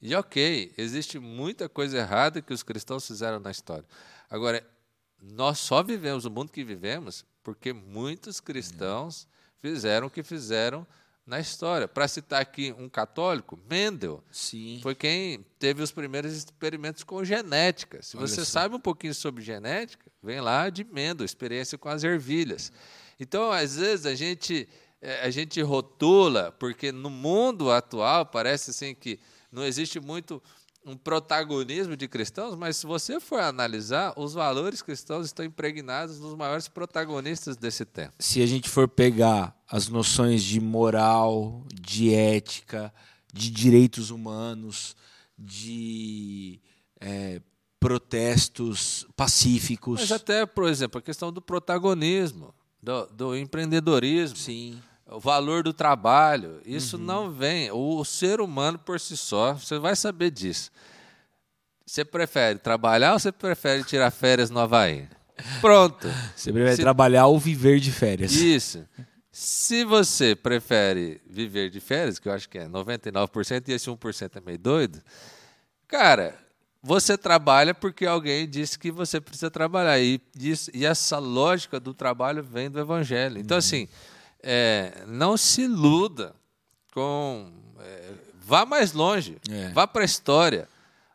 e 0.00 0.14
ok, 0.14 0.72
existe 0.78 1.18
muita 1.18 1.68
coisa 1.68 1.98
errada 1.98 2.40
que 2.40 2.54
os 2.54 2.62
cristãos 2.62 3.04
fizeram 3.04 3.40
na 3.40 3.50
história. 3.50 3.84
Agora, 4.30 4.64
nós 5.20 5.58
só 5.58 5.82
vivemos 5.82 6.24
o 6.24 6.30
mundo 6.30 6.52
que 6.52 6.62
vivemos 6.62 7.24
porque 7.42 7.72
muitos 7.72 8.38
cristãos 8.38 9.26
fizeram 9.60 10.06
o 10.06 10.10
que 10.10 10.22
fizeram 10.22 10.86
na 11.26 11.38
história. 11.38 11.86
Para 11.86 12.08
citar 12.08 12.40
aqui 12.40 12.74
um 12.78 12.88
católico, 12.88 13.58
Mendel 13.68 14.22
Sim. 14.30 14.80
foi 14.82 14.94
quem 14.94 15.44
teve 15.58 15.82
os 15.82 15.92
primeiros 15.92 16.32
experimentos 16.32 17.04
com 17.04 17.24
genética. 17.24 18.02
Se 18.02 18.16
Olha 18.16 18.26
você 18.26 18.44
só. 18.44 18.60
sabe 18.60 18.74
um 18.74 18.80
pouquinho 18.80 19.14
sobre 19.14 19.42
genética, 19.42 20.10
vem 20.22 20.40
lá 20.40 20.68
de 20.70 20.84
Mendel, 20.84 21.24
experiência 21.24 21.78
com 21.78 21.88
as 21.88 22.02
ervilhas. 22.02 22.72
Então, 23.18 23.52
às 23.52 23.76
vezes, 23.76 24.06
a 24.06 24.14
gente, 24.14 24.68
eh, 25.00 25.20
a 25.24 25.30
gente 25.30 25.60
rotula, 25.60 26.52
porque 26.58 26.90
no 26.90 27.10
mundo 27.10 27.70
atual 27.70 28.26
parece 28.26 28.70
assim 28.70 28.94
que 28.94 29.20
não 29.52 29.64
existe 29.64 30.00
muito 30.00 30.42
um 30.84 30.96
protagonismo 30.96 31.94
de 31.96 32.08
cristãos, 32.08 32.56
mas 32.56 32.78
se 32.78 32.86
você 32.86 33.20
for 33.20 33.40
analisar, 33.40 34.14
os 34.16 34.32
valores 34.32 34.80
cristãos 34.80 35.26
estão 35.26 35.44
impregnados 35.44 36.18
nos 36.18 36.34
maiores 36.34 36.68
protagonistas 36.68 37.56
desse 37.56 37.84
tempo. 37.84 38.14
Se 38.18 38.42
a 38.42 38.46
gente 38.46 38.68
for 38.68 38.88
pegar 38.88 39.54
as 39.70 39.88
noções 39.88 40.42
de 40.42 40.60
moral, 40.60 41.64
de 41.72 42.12
ética, 42.12 42.92
de 43.32 43.50
direitos 43.50 44.10
humanos, 44.10 44.96
de 45.38 46.60
é, 47.00 47.40
protestos 47.78 49.06
pacíficos. 49.16 50.00
Mas 50.00 50.12
até, 50.12 50.44
por 50.44 50.68
exemplo, 50.68 50.98
a 50.98 51.02
questão 51.02 51.32
do 51.32 51.40
protagonismo, 51.40 52.54
do, 52.82 53.06
do 53.06 53.36
empreendedorismo. 53.36 54.36
Sim 54.36 54.80
o 55.10 55.18
valor 55.18 55.62
do 55.62 55.72
trabalho, 55.72 56.60
isso 56.64 56.96
uhum. 56.96 57.02
não 57.02 57.30
vem. 57.30 57.70
O 57.72 58.04
ser 58.04 58.40
humano 58.40 58.78
por 58.78 59.00
si 59.00 59.16
só, 59.16 59.54
você 59.54 59.78
vai 59.78 59.96
saber 59.96 60.30
disso. 60.30 60.70
Você 61.84 62.04
prefere 62.04 62.58
trabalhar 62.60 63.14
ou 63.14 63.18
você 63.18 63.32
prefere 63.32 63.82
tirar 63.82 64.10
férias 64.12 64.50
no 64.50 64.60
Havaí? 64.60 65.08
Pronto. 65.60 66.06
Você 66.36 66.52
prefere 66.52 66.76
Se... 66.76 66.82
trabalhar 66.82 67.26
ou 67.26 67.38
viver 67.38 67.80
de 67.80 67.90
férias. 67.90 68.32
Isso. 68.32 68.86
Se 69.42 69.86
você 69.86 70.36
prefere 70.36 71.18
viver 71.26 71.70
de 71.70 71.80
férias, 71.80 72.18
que 72.18 72.28
eu 72.28 72.32
acho 72.34 72.46
que 72.46 72.58
é 72.58 72.68
99%, 72.68 73.68
e 73.68 73.72
esse 73.72 73.88
1% 73.88 74.36
é 74.36 74.40
meio 74.42 74.58
doido, 74.58 75.00
cara, 75.88 76.38
você 76.82 77.16
trabalha 77.16 77.72
porque 77.72 78.04
alguém 78.04 78.46
disse 78.46 78.78
que 78.78 78.90
você 78.90 79.18
precisa 79.18 79.50
trabalhar. 79.50 79.98
E, 79.98 80.20
e 80.74 80.84
essa 80.84 81.18
lógica 81.18 81.80
do 81.80 81.94
trabalho 81.94 82.44
vem 82.44 82.70
do 82.70 82.78
Evangelho. 82.78 83.38
Então, 83.38 83.54
uhum. 83.54 83.60
assim 83.60 83.88
é, 84.42 85.04
não 85.06 85.38
se 85.38 85.62
iluda 85.62 86.34
com. 86.92 87.50
É, 87.78 88.12
vá 88.42 88.66
mais 88.66 88.92
longe, 88.92 89.38
é. 89.50 89.70
vá 89.70 89.86
para 89.86 90.02
a 90.02 90.04
história. 90.04 90.68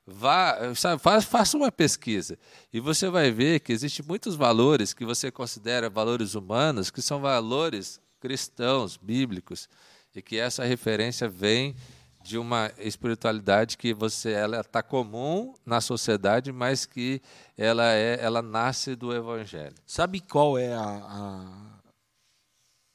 Vá, 0.08 0.74
sabe, 0.76 1.00
faça 1.00 1.58
uma 1.58 1.72
pesquisa 1.72 2.38
e 2.72 2.80
você 2.80 3.08
vai 3.08 3.32
ver 3.32 3.60
que 3.60 3.72
existem 3.74 4.06
muitos 4.08 4.36
valores 4.36 4.94
que 4.94 5.04
você 5.04 5.32
considera 5.32 5.90
valores 5.92 6.34
humanos, 6.36 6.92
que 6.92 7.02
são 7.04 7.20
valores 7.20 8.00
cristãos, 8.26 8.98
bíblicos, 8.98 9.70
e 10.16 10.20
que 10.20 10.40
essa 10.40 10.64
referência 10.64 11.30
vem 11.30 11.76
de 12.24 12.40
uma 12.40 12.72
espiritualidade 12.80 13.78
que 13.78 13.94
você 13.94 14.32
ela 14.32 14.62
está 14.62 14.82
comum 14.82 15.54
na 15.64 15.80
sociedade, 15.80 16.52
mas 16.52 16.88
que 16.88 17.22
ela 17.56 17.94
é 17.94 18.18
ela 18.20 18.42
nasce 18.42 18.96
do 18.96 19.14
evangelho. 19.14 19.76
Sabe 19.86 20.22
qual 20.22 20.58
é 20.58 20.74
a, 20.74 20.82
a 20.82 21.76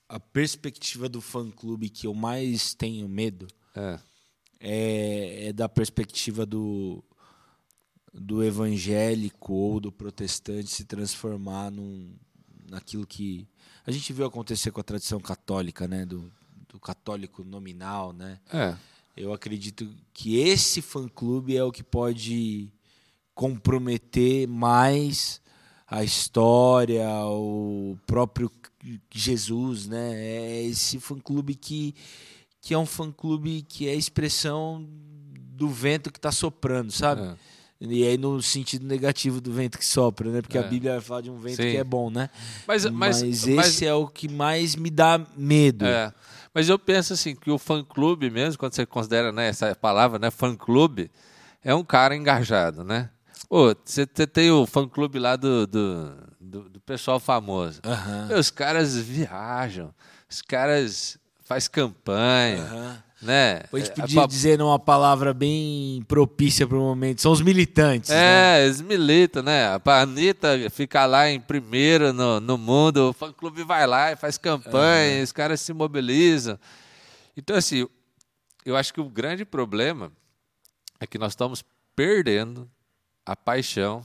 a 0.09 0.19
perspectiva 0.19 1.09
do 1.09 1.21
fã-clube 1.21 1.89
que 1.89 2.09
eu 2.09 2.13
mais 2.13 2.75
tenho 2.75 3.09
medo 3.09 3.47
é. 3.77 4.01
É, 4.59 5.47
é, 5.47 5.53
da 5.53 5.69
perspectiva 5.69 6.45
do, 6.45 7.05
do 8.13 8.43
evangélico 8.43 9.53
ou 9.53 9.79
do 9.79 9.93
protestante 9.93 10.69
se 10.69 10.85
transformar 10.85 11.71
num, 11.71 12.13
naquilo 12.69 13.07
que 13.07 13.47
a 13.87 13.91
gente 13.91 14.13
viu 14.13 14.27
acontecer 14.27 14.71
com 14.71 14.81
a 14.81 14.85
tradição 14.85 15.21
católica, 15.21 15.89
né? 15.89 16.05
Do, 16.05 16.31
do 16.69 16.79
católico 16.79 17.45
nominal, 17.45 18.13
né? 18.13 18.39
É. 18.53 18.77
Eu 19.17 19.33
acredito 19.33 19.89
que 20.13 20.37
esse 20.39 20.81
fã-clube 20.81 21.57
é 21.57 21.65
o 21.65 21.73
que 21.73 21.83
pode 21.83 22.71
comprometer 23.35 24.47
mais 24.47 25.41
a 25.87 26.05
história, 26.05 27.09
o 27.27 27.99
próprio 28.07 28.51
Jesus, 29.13 29.87
né? 29.87 30.15
É 30.15 30.63
esse 30.63 31.01
fã-clube 31.01 31.55
que, 31.55 31.95
que 32.61 32.73
é 32.73 32.79
um 32.79 32.87
fã-clube 32.87 33.63
que 33.63 33.89
é 33.89 33.93
a 33.93 33.97
expressão 33.97 34.87
do 35.61 35.69
vento 35.69 36.13
que 36.13 36.19
está 36.19 36.31
soprando, 36.31 36.93
sabe? 36.93 37.23
É. 37.23 37.37
E 37.81 38.07
aí 38.07 38.19
no 38.19 38.43
sentido 38.43 38.87
negativo 38.87 39.41
do 39.41 39.51
vento 39.53 39.79
que 39.79 39.87
sopra, 39.87 40.31
né? 40.31 40.43
Porque 40.43 40.59
é. 40.59 40.61
a 40.61 40.65
Bíblia 40.65 41.01
fala 41.01 41.23
de 41.23 41.31
um 41.31 41.39
vento 41.39 41.57
Sim. 41.57 41.71
que 41.71 41.77
é 41.79 41.85
bom, 41.85 42.11
né? 42.11 42.29
Mas, 42.67 42.85
mas, 42.85 43.23
mas 43.23 43.23
esse 43.23 43.55
mas... 43.55 43.83
é 43.83 43.95
o 43.95 44.07
que 44.07 44.29
mais 44.29 44.77
me 44.77 44.91
dá 44.91 45.19
medo. 45.35 45.87
É. 45.87 46.13
Mas 46.53 46.69
eu 46.69 46.79
penso 46.79 47.13
assim 47.15 47.35
que 47.35 47.51
o 47.51 47.59
fã-clube 47.59 48.29
mesmo, 48.29 48.59
quando 48.59 48.75
você 48.75 48.85
considera 48.85 49.33
né, 49.33 49.49
essa 49.49 49.75
palavra, 49.75 50.19
né, 50.19 50.31
fã-clube, 50.31 51.11
é 51.65 51.75
um 51.75 51.85
cara 51.85 52.15
engajado, 52.15 52.85
né? 52.85 53.09
Você 53.85 54.07
tem 54.07 54.51
o 54.51 54.67
fã-clube 54.67 55.19
lá 55.19 55.35
do, 55.35 55.67
do, 55.67 56.17
do, 56.41 56.69
do, 56.69 56.81
pessoal 56.81 57.19
famoso. 57.19 57.81
Uhum. 57.85 58.39
Os 58.39 58.51
caras 58.51 58.97
viajam, 58.97 59.93
os 60.29 60.41
caras 60.41 61.19
faz 61.45 61.67
campanha, 61.67 62.63
uhum. 62.63 62.97
Né? 63.21 63.63
A 63.71 63.79
gente 63.79 63.93
podia 63.93 64.23
é, 64.23 64.27
dizer 64.27 64.63
uma 64.63 64.79
palavra 64.79 65.35
bem 65.35 66.03
propícia 66.09 66.67
para 66.67 66.77
o 66.77 66.81
momento, 66.81 67.21
são 67.21 67.33
os 67.33 67.43
militantes. 67.43 68.11
É, 68.11 68.15
né? 68.15 68.65
eles 68.65 68.81
militam, 68.81 69.43
né? 69.43 69.67
A 69.67 70.01
Anitta 70.01 70.49
fica 70.71 71.05
lá 71.05 71.29
em 71.29 71.41
primeiro 71.41 72.13
no, 72.13 72.41
no 72.41 72.57
mundo, 72.57 73.11
o 73.11 73.13
fã-clube 73.13 73.63
vai 73.63 73.87
lá 73.87 74.13
e 74.13 74.17
faz 74.17 74.39
campanha, 74.39 75.19
uhum. 75.19 75.23
os 75.23 75.33
caras 75.33 75.61
se 75.61 75.73
mobilizam. 75.73 76.59
Então, 77.37 77.57
assim, 77.57 77.87
eu 78.65 78.77
acho 78.77 78.93
que 78.93 79.01
o 79.01 79.09
grande 79.09 79.45
problema 79.45 80.11
é 80.99 81.07
que 81.07 81.19
nós 81.19 81.33
estamos 81.33 81.63
perdendo 81.95 82.71
a 83.25 83.37
paixão 83.37 84.05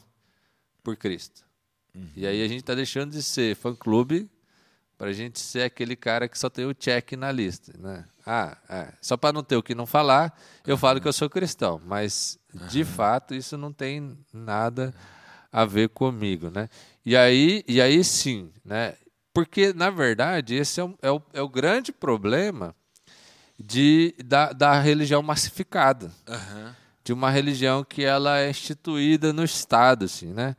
por 0.84 0.96
Cristo. 0.96 1.46
Uhum. 1.94 2.10
E 2.16 2.28
aí 2.28 2.44
a 2.44 2.48
gente 2.48 2.60
está 2.60 2.76
deixando 2.76 3.12
de 3.12 3.24
ser 3.24 3.56
fã-clube 3.56 4.30
para 4.98 5.08
a 5.08 5.14
gente 5.14 5.40
ser 5.40 5.64
aquele 5.64 5.96
cara 5.96 6.28
que 6.28 6.38
só 6.38 6.50
tem 6.50 6.66
o 6.66 6.74
check 6.74 7.14
na 7.14 7.32
lista. 7.32 7.74
Né? 7.78 8.06
Ah, 8.26 8.58
é. 8.70 8.94
só 9.02 9.18
para 9.18 9.34
não 9.34 9.44
ter 9.44 9.56
o 9.56 9.64
que 9.64 9.76
não 9.76 9.86
falar, 9.86 10.38
eu 10.66 10.78
falo 10.78 11.02
que 11.02 11.08
eu 11.08 11.14
sou 11.14 11.30
cristão, 11.30 11.82
mas 11.86 12.40
de 12.70 12.80
uhum. 12.80 12.86
fato 12.86 13.34
isso 13.34 13.58
não 13.58 13.72
tem 13.72 14.18
nada 14.34 14.94
a 15.52 15.66
ver 15.66 15.90
comigo. 15.90 16.50
Né? 16.50 16.70
E, 17.06 17.16
aí, 17.16 17.64
e 17.68 17.82
aí 17.82 18.04
sim, 18.04 18.52
né? 18.64 18.96
porque 19.34 19.74
na 19.74 19.90
verdade 19.90 20.56
esse 20.56 20.80
é 20.80 20.84
o, 20.84 20.98
é 21.02 21.12
o, 21.12 21.22
é 21.34 21.42
o 21.42 21.50
grande 21.50 21.92
problema 21.92 22.76
de, 23.60 24.16
da, 24.24 24.54
da 24.54 24.80
religião 24.80 25.22
massificada. 25.22 26.12
Uhum 26.28 26.86
de 27.06 27.14
uma 27.14 27.30
religião 27.30 27.84
que 27.84 28.04
ela 28.04 28.40
é 28.40 28.50
instituída 28.50 29.32
no 29.32 29.44
Estado, 29.44 30.06
assim, 30.06 30.34
né? 30.34 30.56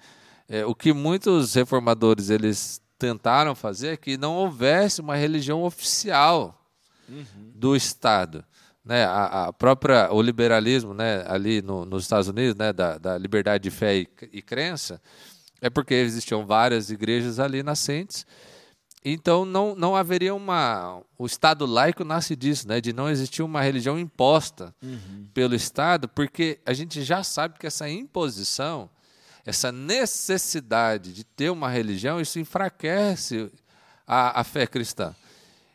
É, 0.49 0.65
o 0.65 0.77
que 0.77 0.93
muitos 0.93 1.55
reformadores 1.55 2.31
eles 2.31 2.81
tentaram 2.99 3.55
fazer 3.55 3.89
é 3.89 3.97
que 3.97 4.17
não 4.17 4.35
houvesse 4.35 5.01
uma 5.01 5.17
religião 5.17 5.63
oficial 5.63 6.67
uhum. 7.09 7.25
do 7.55 7.77
Estado, 7.77 8.45
né? 8.85 9.05
A, 9.05 9.47
a, 9.47 9.53
própria 9.53 10.13
o 10.13 10.23
liberalismo, 10.23 10.95
né? 10.95 11.25
Ali 11.27 11.63
no, 11.63 11.85
nos 11.85 12.05
Estados 12.05 12.29
Unidos, 12.29 12.55
né? 12.55 12.73
Da, 12.73 12.99
da 12.99 13.19
liberdade 13.19 13.65
de 13.65 13.71
fé 13.71 13.97
e, 13.97 14.09
e 14.33 14.43
crença, 14.43 15.01
é 15.61 15.69
porque 15.69 15.95
existiam 15.95 16.47
várias 16.47 16.91
igrejas 16.91 17.39
ali 17.39 17.63
nascentes. 17.63 18.27
Então 19.05 19.45
não, 19.45 19.77
não 19.77 19.95
haveria 19.95 20.35
uma. 20.35 21.01
O 21.17 21.27
Estado 21.27 21.65
laico 21.65 22.05
nasce 22.05 22.35
disso, 22.35 22.67
né? 22.67 22.81
De 22.81 22.93
não 22.93 23.09
existir 23.09 23.43
uma 23.43 23.61
religião 23.61 23.99
imposta 23.99 24.75
uhum. 24.83 25.29
pelo 25.33 25.55
Estado, 25.55 26.09
porque 26.09 26.59
a 26.67 26.73
gente 26.73 27.03
já 27.03 27.23
sabe 27.23 27.59
que 27.59 27.67
essa 27.67 27.89
imposição, 27.89 28.91
essa 29.47 29.71
necessidade 29.71 31.13
de 31.13 31.23
ter 31.23 31.51
uma 31.51 31.71
religião, 31.71 32.21
isso 32.21 32.41
enfraquece 32.41 33.49
a, 34.05 34.41
a 34.41 34.45
fé 34.45 34.67
cristã. 34.67 35.15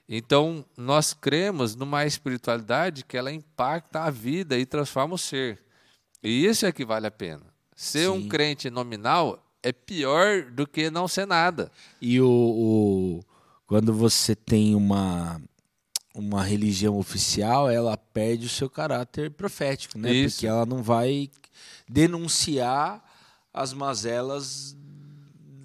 Então, 0.10 0.66
nós 0.75 1.13
cremos 1.13 1.74
numa 1.74 2.06
espiritualidade 2.06 3.06
que 3.06 3.16
ela 3.16 3.32
impacta 3.32 4.01
a 4.01 4.10
vida 4.10 4.58
e 4.60 4.66
transforma 4.66 5.16
o 5.16 5.18
ser. 5.18 5.58
E 6.22 6.46
isso 6.46 6.66
é 6.66 6.72
que 6.74 6.84
vale 6.84 7.08
a 7.08 7.12
pena. 7.12 7.44
Ser 7.74 8.08
Sim. 8.08 8.10
um 8.10 8.28
crente 8.28 8.70
nominal 8.70 9.42
é 9.63 9.72
pior 9.72 10.51
do 10.51 10.68
que 10.68 10.92
não 10.92 11.08
ser 11.08 11.25
nada. 11.25 11.72
E 12.01 12.20
o, 12.20 12.28
o, 12.28 13.20
quando 13.66 13.94
você 13.94 14.36
tem 14.36 14.75
uma 14.75 15.42
uma 16.13 16.44
religião 16.44 16.98
oficial, 16.98 17.70
ela 17.70 17.96
perde 17.96 18.46
o 18.46 18.50
seu 18.50 18.70
caráter 18.70 19.32
profético, 19.32 19.98
né? 19.98 20.12
Isso. 20.12 20.36
Porque 20.36 20.48
ela 20.48 20.66
não 20.66 20.84
vai 20.84 21.30
denunciar 21.88 23.01
as 23.53 23.74
mazelas 23.74 24.77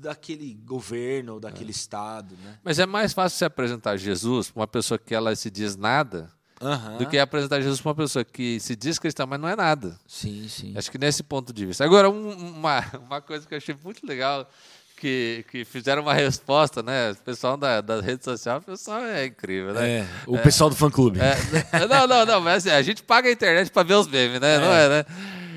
daquele 0.00 0.54
governo, 0.54 1.40
daquele 1.40 1.70
é. 1.70 1.72
estado, 1.72 2.36
né? 2.42 2.58
Mas 2.62 2.78
é 2.78 2.86
mais 2.86 3.12
fácil 3.12 3.38
se 3.38 3.44
apresentar 3.44 3.96
Jesus 3.96 4.50
para 4.50 4.60
uma 4.60 4.66
pessoa 4.66 4.98
que 4.98 5.14
ela 5.14 5.34
se 5.34 5.50
diz 5.50 5.76
nada 5.76 6.30
Uhum. 6.60 6.96
do 6.98 7.06
que 7.06 7.18
apresentar 7.18 7.60
Jesus 7.60 7.82
para 7.82 7.90
uma 7.90 7.94
pessoa 7.94 8.24
que 8.24 8.58
se 8.60 8.74
diz 8.74 8.98
cristã, 8.98 9.26
mas 9.26 9.38
não 9.38 9.48
é 9.48 9.54
nada. 9.54 9.98
Sim, 10.06 10.48
sim. 10.48 10.72
Acho 10.74 10.90
que 10.90 10.96
nesse 10.96 11.22
ponto 11.22 11.52
de 11.52 11.66
vista. 11.66 11.84
Agora, 11.84 12.08
um, 12.08 12.30
uma, 12.30 12.82
uma 13.06 13.20
coisa 13.20 13.46
que 13.46 13.52
eu 13.52 13.58
achei 13.58 13.76
muito 13.84 14.06
legal, 14.06 14.48
que, 14.96 15.44
que 15.50 15.64
fizeram 15.64 16.02
uma 16.02 16.14
resposta, 16.14 16.82
né? 16.82 17.10
O 17.10 17.16
pessoal 17.16 17.56
da, 17.58 17.82
da 17.82 18.00
rede 18.00 18.24
social, 18.24 18.58
o 18.58 18.62
pessoal 18.62 19.00
é 19.00 19.26
incrível, 19.26 19.74
né? 19.74 19.98
É, 19.98 20.06
o 20.26 20.36
é, 20.36 20.42
pessoal 20.42 20.70
do 20.70 20.76
fã-clube. 20.76 21.20
É, 21.20 21.86
não, 21.86 22.06
não, 22.06 22.24
não, 22.24 22.40
mas 22.40 22.66
assim, 22.66 22.74
a 22.74 22.80
gente 22.80 23.02
paga 23.02 23.28
a 23.28 23.32
internet 23.32 23.70
para 23.70 23.82
ver 23.82 23.94
os 23.94 24.08
memes, 24.08 24.40
né? 24.40 24.54
É. 24.54 24.58
Não 24.58 24.72
é, 24.72 24.88
né? 24.88 25.04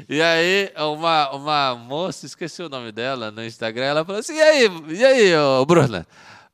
E 0.09 0.21
aí, 0.21 0.71
uma, 0.75 1.29
uma 1.31 1.75
moça, 1.75 2.25
esqueci 2.25 2.63
o 2.63 2.69
nome 2.69 2.91
dela 2.91 3.29
no 3.29 3.45
Instagram, 3.45 3.85
ela 3.85 4.03
falou 4.03 4.19
assim: 4.19 4.35
e 4.35 4.41
aí, 4.41 4.69
e 4.89 5.05
aí, 5.05 5.37
ô, 5.37 5.65
Bruna? 5.65 6.05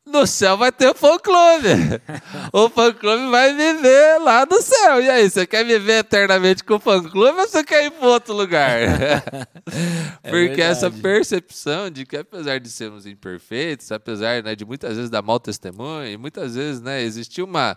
no 0.06 0.28
céu 0.28 0.56
vai 0.56 0.72
ter 0.72 0.88
o 0.88 0.94
fã-clube. 0.94 2.02
o 2.54 2.70
fã-clube 2.70 3.28
vai 3.30 3.54
viver 3.54 4.20
lá 4.20 4.46
no 4.46 4.62
céu. 4.62 5.02
E 5.02 5.10
aí, 5.10 5.30
você 5.30 5.48
quer 5.48 5.66
viver 5.66 6.00
eternamente 6.00 6.64
com 6.64 6.76
o 6.76 6.80
fã-clube 6.80 7.40
ou 7.40 7.48
você 7.48 7.64
quer 7.64 7.86
ir 7.86 7.92
para 7.92 8.08
outro 8.08 8.34
lugar? 8.34 8.80
é 10.24 10.30
Porque 10.30 10.62
essa 10.62 10.92
percepção 10.92 11.90
de 11.90 12.06
que, 12.06 12.18
apesar 12.18 12.60
de 12.60 12.70
sermos 12.70 13.08
imperfeitos, 13.08 13.92
apesar 13.92 14.44
né, 14.44 14.56
de 14.56 14.64
muitas 14.64 14.96
vezes 14.96 15.10
dar 15.10 15.24
mau 15.24 15.40
testemunho, 15.40 16.08
e 16.08 16.18
muitas 16.18 16.56
vezes 16.56 16.82
né, 16.82 17.02
existia 17.02 17.44
uma. 17.44 17.76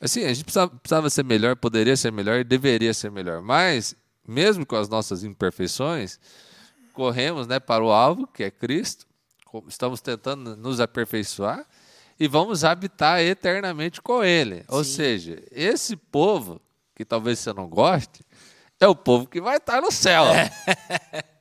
Assim, 0.00 0.24
a 0.24 0.28
gente 0.28 0.44
precisava, 0.44 0.70
precisava 0.70 1.10
ser 1.10 1.24
melhor, 1.24 1.56
poderia 1.56 1.96
ser 1.96 2.10
melhor 2.10 2.38
e 2.38 2.44
deveria 2.44 2.92
ser 2.92 3.10
melhor. 3.10 3.42
Mas, 3.42 3.94
mesmo 4.26 4.66
com 4.66 4.76
as 4.76 4.88
nossas 4.88 5.24
imperfeições, 5.24 6.18
corremos 6.92 7.46
né, 7.46 7.60
para 7.60 7.84
o 7.84 7.90
alvo, 7.90 8.26
que 8.26 8.44
é 8.44 8.50
Cristo 8.50 9.06
estamos 9.68 10.00
tentando 10.00 10.56
nos 10.56 10.80
aperfeiçoar 10.80 11.64
e 12.18 12.26
vamos 12.26 12.64
habitar 12.64 13.20
eternamente 13.20 14.02
com 14.02 14.24
Ele. 14.24 14.56
Sim. 14.56 14.64
Ou 14.68 14.84
seja, 14.84 15.42
esse 15.50 15.96
povo, 15.96 16.60
que 16.94 17.04
talvez 17.04 17.38
você 17.38 17.52
não 17.52 17.68
goste, 17.68 18.24
é 18.80 18.86
o 18.86 18.94
povo 18.94 19.26
que 19.26 19.40
vai 19.40 19.56
estar 19.56 19.80
no 19.80 19.90
céu. 19.90 20.24
É. 20.26 20.50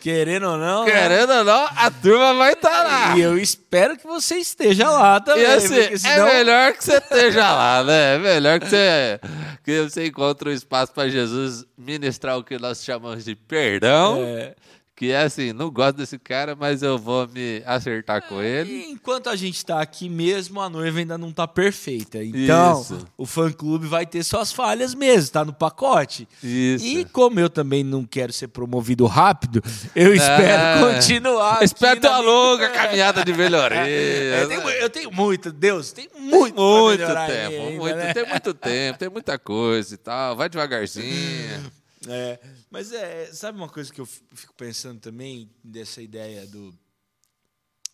Querendo 0.00 0.48
ou 0.48 0.56
não. 0.56 0.84
Né? 0.84 0.92
Querendo 0.92 1.28
né? 1.28 1.38
ou 1.38 1.44
não, 1.44 1.68
a 1.76 1.90
turma 1.90 2.34
vai 2.34 2.52
estar 2.52 2.82
lá. 2.82 3.16
E 3.16 3.20
eu 3.20 3.38
espero 3.38 3.96
que 3.96 4.06
você 4.06 4.36
esteja 4.36 4.90
lá 4.90 5.20
também. 5.20 5.46
Assim, 5.46 5.96
senão... 5.96 6.26
É 6.26 6.34
melhor 6.38 6.72
que 6.72 6.84
você 6.84 6.96
esteja 6.96 7.52
lá, 7.52 7.84
né? 7.84 8.14
É 8.14 8.18
melhor 8.18 8.60
que 8.60 8.68
você, 8.68 9.20
que 9.64 9.82
você 9.82 10.06
encontre 10.06 10.48
um 10.48 10.52
espaço 10.52 10.92
para 10.92 11.08
Jesus 11.08 11.64
ministrar 11.76 12.38
o 12.38 12.44
que 12.44 12.58
nós 12.58 12.82
chamamos 12.82 13.24
de 13.24 13.34
perdão. 13.34 14.22
É 14.22 14.54
que 15.02 15.10
é 15.10 15.22
assim, 15.22 15.52
não 15.52 15.68
gosto 15.68 15.96
desse 15.96 16.16
cara, 16.16 16.54
mas 16.54 16.80
eu 16.80 16.96
vou 16.96 17.26
me 17.26 17.60
acertar 17.66 18.22
com 18.22 18.40
é, 18.40 18.60
ele. 18.60 18.84
Enquanto 18.88 19.28
a 19.28 19.34
gente 19.34 19.56
está 19.56 19.82
aqui 19.82 20.08
mesmo, 20.08 20.60
a 20.60 20.70
noiva 20.70 21.00
ainda 21.00 21.18
não 21.18 21.30
está 21.30 21.48
perfeita. 21.48 22.22
Então, 22.22 22.80
Isso. 22.80 23.04
o 23.18 23.26
fã-clube 23.26 23.88
vai 23.88 24.06
ter 24.06 24.22
suas 24.22 24.52
falhas 24.52 24.94
mesmo, 24.94 25.22
está 25.22 25.44
no 25.44 25.52
pacote. 25.52 26.28
Isso. 26.40 26.86
E 26.86 27.04
como 27.04 27.40
eu 27.40 27.50
também 27.50 27.82
não 27.82 28.04
quero 28.04 28.32
ser 28.32 28.46
promovido 28.46 29.04
rápido, 29.06 29.60
eu 29.92 30.14
espero 30.14 30.86
é. 30.86 30.94
continuar. 30.94 31.64
Espero 31.64 32.00
ter 32.00 32.06
uma 32.06 32.20
longa 32.20 32.68
caminhada 32.70 33.24
de 33.24 33.32
melhoria. 33.34 33.88
É, 33.88 34.42
eu, 34.44 34.48
tenho, 34.48 34.70
eu, 34.70 34.90
tenho, 34.90 35.10
muito, 35.10 35.50
Deus, 35.50 35.90
tem 35.90 36.08
muito, 36.16 36.54
muito 36.54 36.98
tempo, 37.04 37.16
ainda, 37.16 37.80
muito, 37.80 37.96
né? 37.96 38.14
tem 38.14 38.28
muito 38.28 38.54
tempo, 38.54 38.98
tem 39.00 39.10
muita 39.10 39.36
coisa 39.36 39.94
e 39.96 39.98
tal. 39.98 40.36
Vai 40.36 40.48
devagarzinho. 40.48 41.72
É. 42.08 42.40
Mas 42.70 42.92
é, 42.92 43.32
sabe 43.32 43.58
uma 43.58 43.68
coisa 43.68 43.92
que 43.92 44.00
eu 44.00 44.06
fico 44.06 44.54
pensando 44.54 45.00
também 45.00 45.50
dessa 45.62 46.02
ideia 46.02 46.46
do 46.46 46.76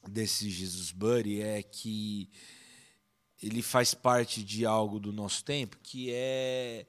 desse 0.09 0.49
Jesus 0.49 0.91
Buddy 0.91 1.43
é 1.43 1.63
que 1.63 2.31
ele 3.43 3.63
faz 3.63 3.95
parte 3.95 4.43
de 4.43 4.65
algo 4.65 4.99
do 4.99 5.13
nosso 5.13 5.45
tempo 5.45 5.77
que 5.83 6.11
é 6.13 6.87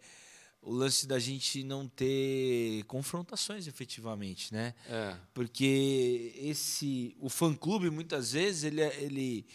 o 0.61 0.71
lance 0.71 1.07
da 1.07 1.17
gente 1.19 1.63
não 1.63 1.87
ter 1.87 2.83
confrontações 2.83 3.67
efetivamente, 3.67 4.53
né? 4.53 4.73
É. 4.87 5.15
Porque 5.33 6.33
esse 6.35 7.15
o 7.19 7.29
fã 7.29 7.53
clube 7.53 7.89
muitas 7.89 8.33
vezes 8.33 8.63
ele 8.63 8.81
é, 8.81 9.01
ele 9.01 9.45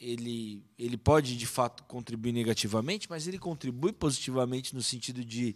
ele 0.00 0.64
ele 0.76 0.96
pode 0.96 1.36
de 1.36 1.46
fato 1.46 1.84
contribuir 1.84 2.32
negativamente, 2.32 3.08
mas 3.08 3.28
ele 3.28 3.38
contribui 3.38 3.92
positivamente 3.92 4.74
no 4.74 4.82
sentido 4.82 5.24
de 5.24 5.54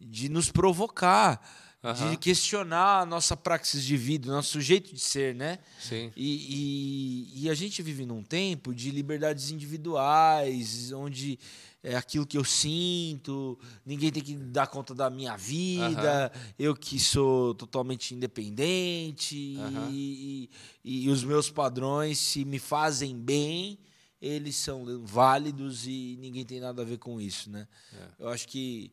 de 0.00 0.28
nos 0.28 0.50
provocar, 0.50 1.40
uhum. 1.82 2.10
de 2.10 2.16
questionar 2.16 3.00
a 3.00 3.06
nossa 3.06 3.36
praxis 3.36 3.84
de 3.84 3.96
vida, 3.96 4.28
o 4.28 4.32
nosso 4.32 4.60
jeito 4.60 4.92
de 4.92 5.00
ser, 5.00 5.34
né? 5.34 5.58
Sim. 5.78 6.12
E, 6.16 7.34
e, 7.34 7.44
e, 7.44 7.50
a 7.50 7.54
gente 7.54 7.82
vive 7.82 8.04
num 8.04 8.22
tempo 8.22 8.74
de 8.74 8.90
liberdades 8.90 9.50
individuais, 9.50 10.92
onde 10.92 11.38
é 11.82 11.94
aquilo 11.96 12.26
que 12.26 12.36
eu 12.36 12.44
sinto, 12.44 13.56
ninguém 13.84 14.10
tem 14.10 14.22
que 14.22 14.34
dar 14.34 14.66
conta 14.66 14.92
da 14.92 15.08
minha 15.08 15.36
vida, 15.36 16.32
uhum. 16.34 16.40
eu 16.58 16.74
que 16.74 16.98
sou 16.98 17.54
totalmente 17.54 18.12
independente 18.12 19.56
uhum. 19.56 19.88
e, 19.92 20.50
e, 20.84 21.08
os 21.08 21.22
meus 21.22 21.48
padrões, 21.48 22.18
se 22.18 22.44
me 22.44 22.58
fazem 22.58 23.16
bem, 23.16 23.78
eles 24.20 24.56
são 24.56 24.84
válidos 25.04 25.86
e 25.86 26.16
ninguém 26.20 26.44
tem 26.44 26.58
nada 26.58 26.82
a 26.82 26.84
ver 26.84 26.98
com 26.98 27.20
isso, 27.20 27.50
né? 27.50 27.68
É. 27.92 28.24
Eu 28.24 28.28
acho 28.30 28.48
que 28.48 28.90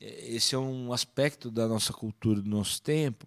esse 0.00 0.54
é 0.54 0.58
um 0.58 0.92
aspecto 0.92 1.50
da 1.50 1.66
nossa 1.66 1.92
cultura, 1.92 2.40
do 2.40 2.48
nosso 2.48 2.80
tempo, 2.82 3.26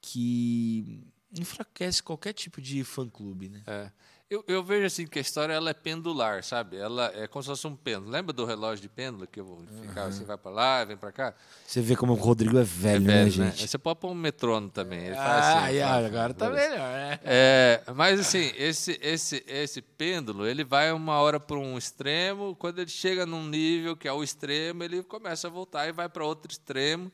que 0.00 1.00
enfraquece 1.38 2.02
qualquer 2.02 2.32
tipo 2.32 2.60
de 2.60 2.82
fã-clube, 2.84 3.48
né? 3.48 3.62
É. 3.66 3.90
Eu, 4.30 4.44
eu, 4.46 4.62
vejo 4.62 4.86
assim 4.86 5.08
que 5.08 5.18
a 5.18 5.22
história 5.22 5.52
ela 5.52 5.70
é 5.70 5.74
pendular, 5.74 6.44
sabe? 6.44 6.76
Ela 6.76 7.12
é 7.16 7.26
como 7.26 7.42
se 7.42 7.48
fosse 7.48 7.66
um 7.66 7.74
pêndulo. 7.74 8.12
Lembra 8.12 8.32
do 8.32 8.44
relógio 8.44 8.80
de 8.80 8.88
pêndulo 8.88 9.26
que 9.26 9.40
eu 9.40 9.44
vou 9.44 9.58
ficar 9.82 10.02
uhum. 10.02 10.08
assim, 10.08 10.24
vai 10.24 10.38
para 10.38 10.50
lá, 10.52 10.84
vem 10.84 10.96
para 10.96 11.10
cá? 11.10 11.34
Você 11.66 11.80
vê 11.80 11.96
como 11.96 12.12
o 12.12 12.14
Rodrigo 12.14 12.56
é 12.56 12.62
velho, 12.62 12.96
é 12.96 13.00
né, 13.00 13.06
velho 13.06 13.24
né, 13.24 13.30
gente? 13.30 13.60
Né? 13.62 13.66
Você 13.66 13.76
pode 13.76 13.98
pôr 13.98 14.12
um 14.12 14.14
metrônomo 14.14 14.70
também. 14.70 15.00
Ele 15.00 15.16
ah, 15.16 15.64
assim, 15.64 15.80
agora 15.80 16.32
tá 16.32 16.48
melhor, 16.48 16.78
né? 16.78 17.18
É, 17.24 17.82
mas 17.92 18.20
assim, 18.20 18.52
esse, 18.56 19.00
esse, 19.02 19.44
esse 19.48 19.82
pêndulo, 19.82 20.46
ele 20.46 20.62
vai 20.62 20.92
uma 20.92 21.18
hora 21.18 21.40
para 21.40 21.58
um 21.58 21.76
extremo, 21.76 22.54
quando 22.54 22.78
ele 22.78 22.90
chega 22.90 23.26
num 23.26 23.44
nível 23.44 23.96
que 23.96 24.06
é 24.06 24.12
o 24.12 24.22
extremo, 24.22 24.84
ele 24.84 25.02
começa 25.02 25.48
a 25.48 25.50
voltar 25.50 25.88
e 25.88 25.92
vai 25.92 26.08
para 26.08 26.24
outro 26.24 26.52
extremo. 26.52 27.10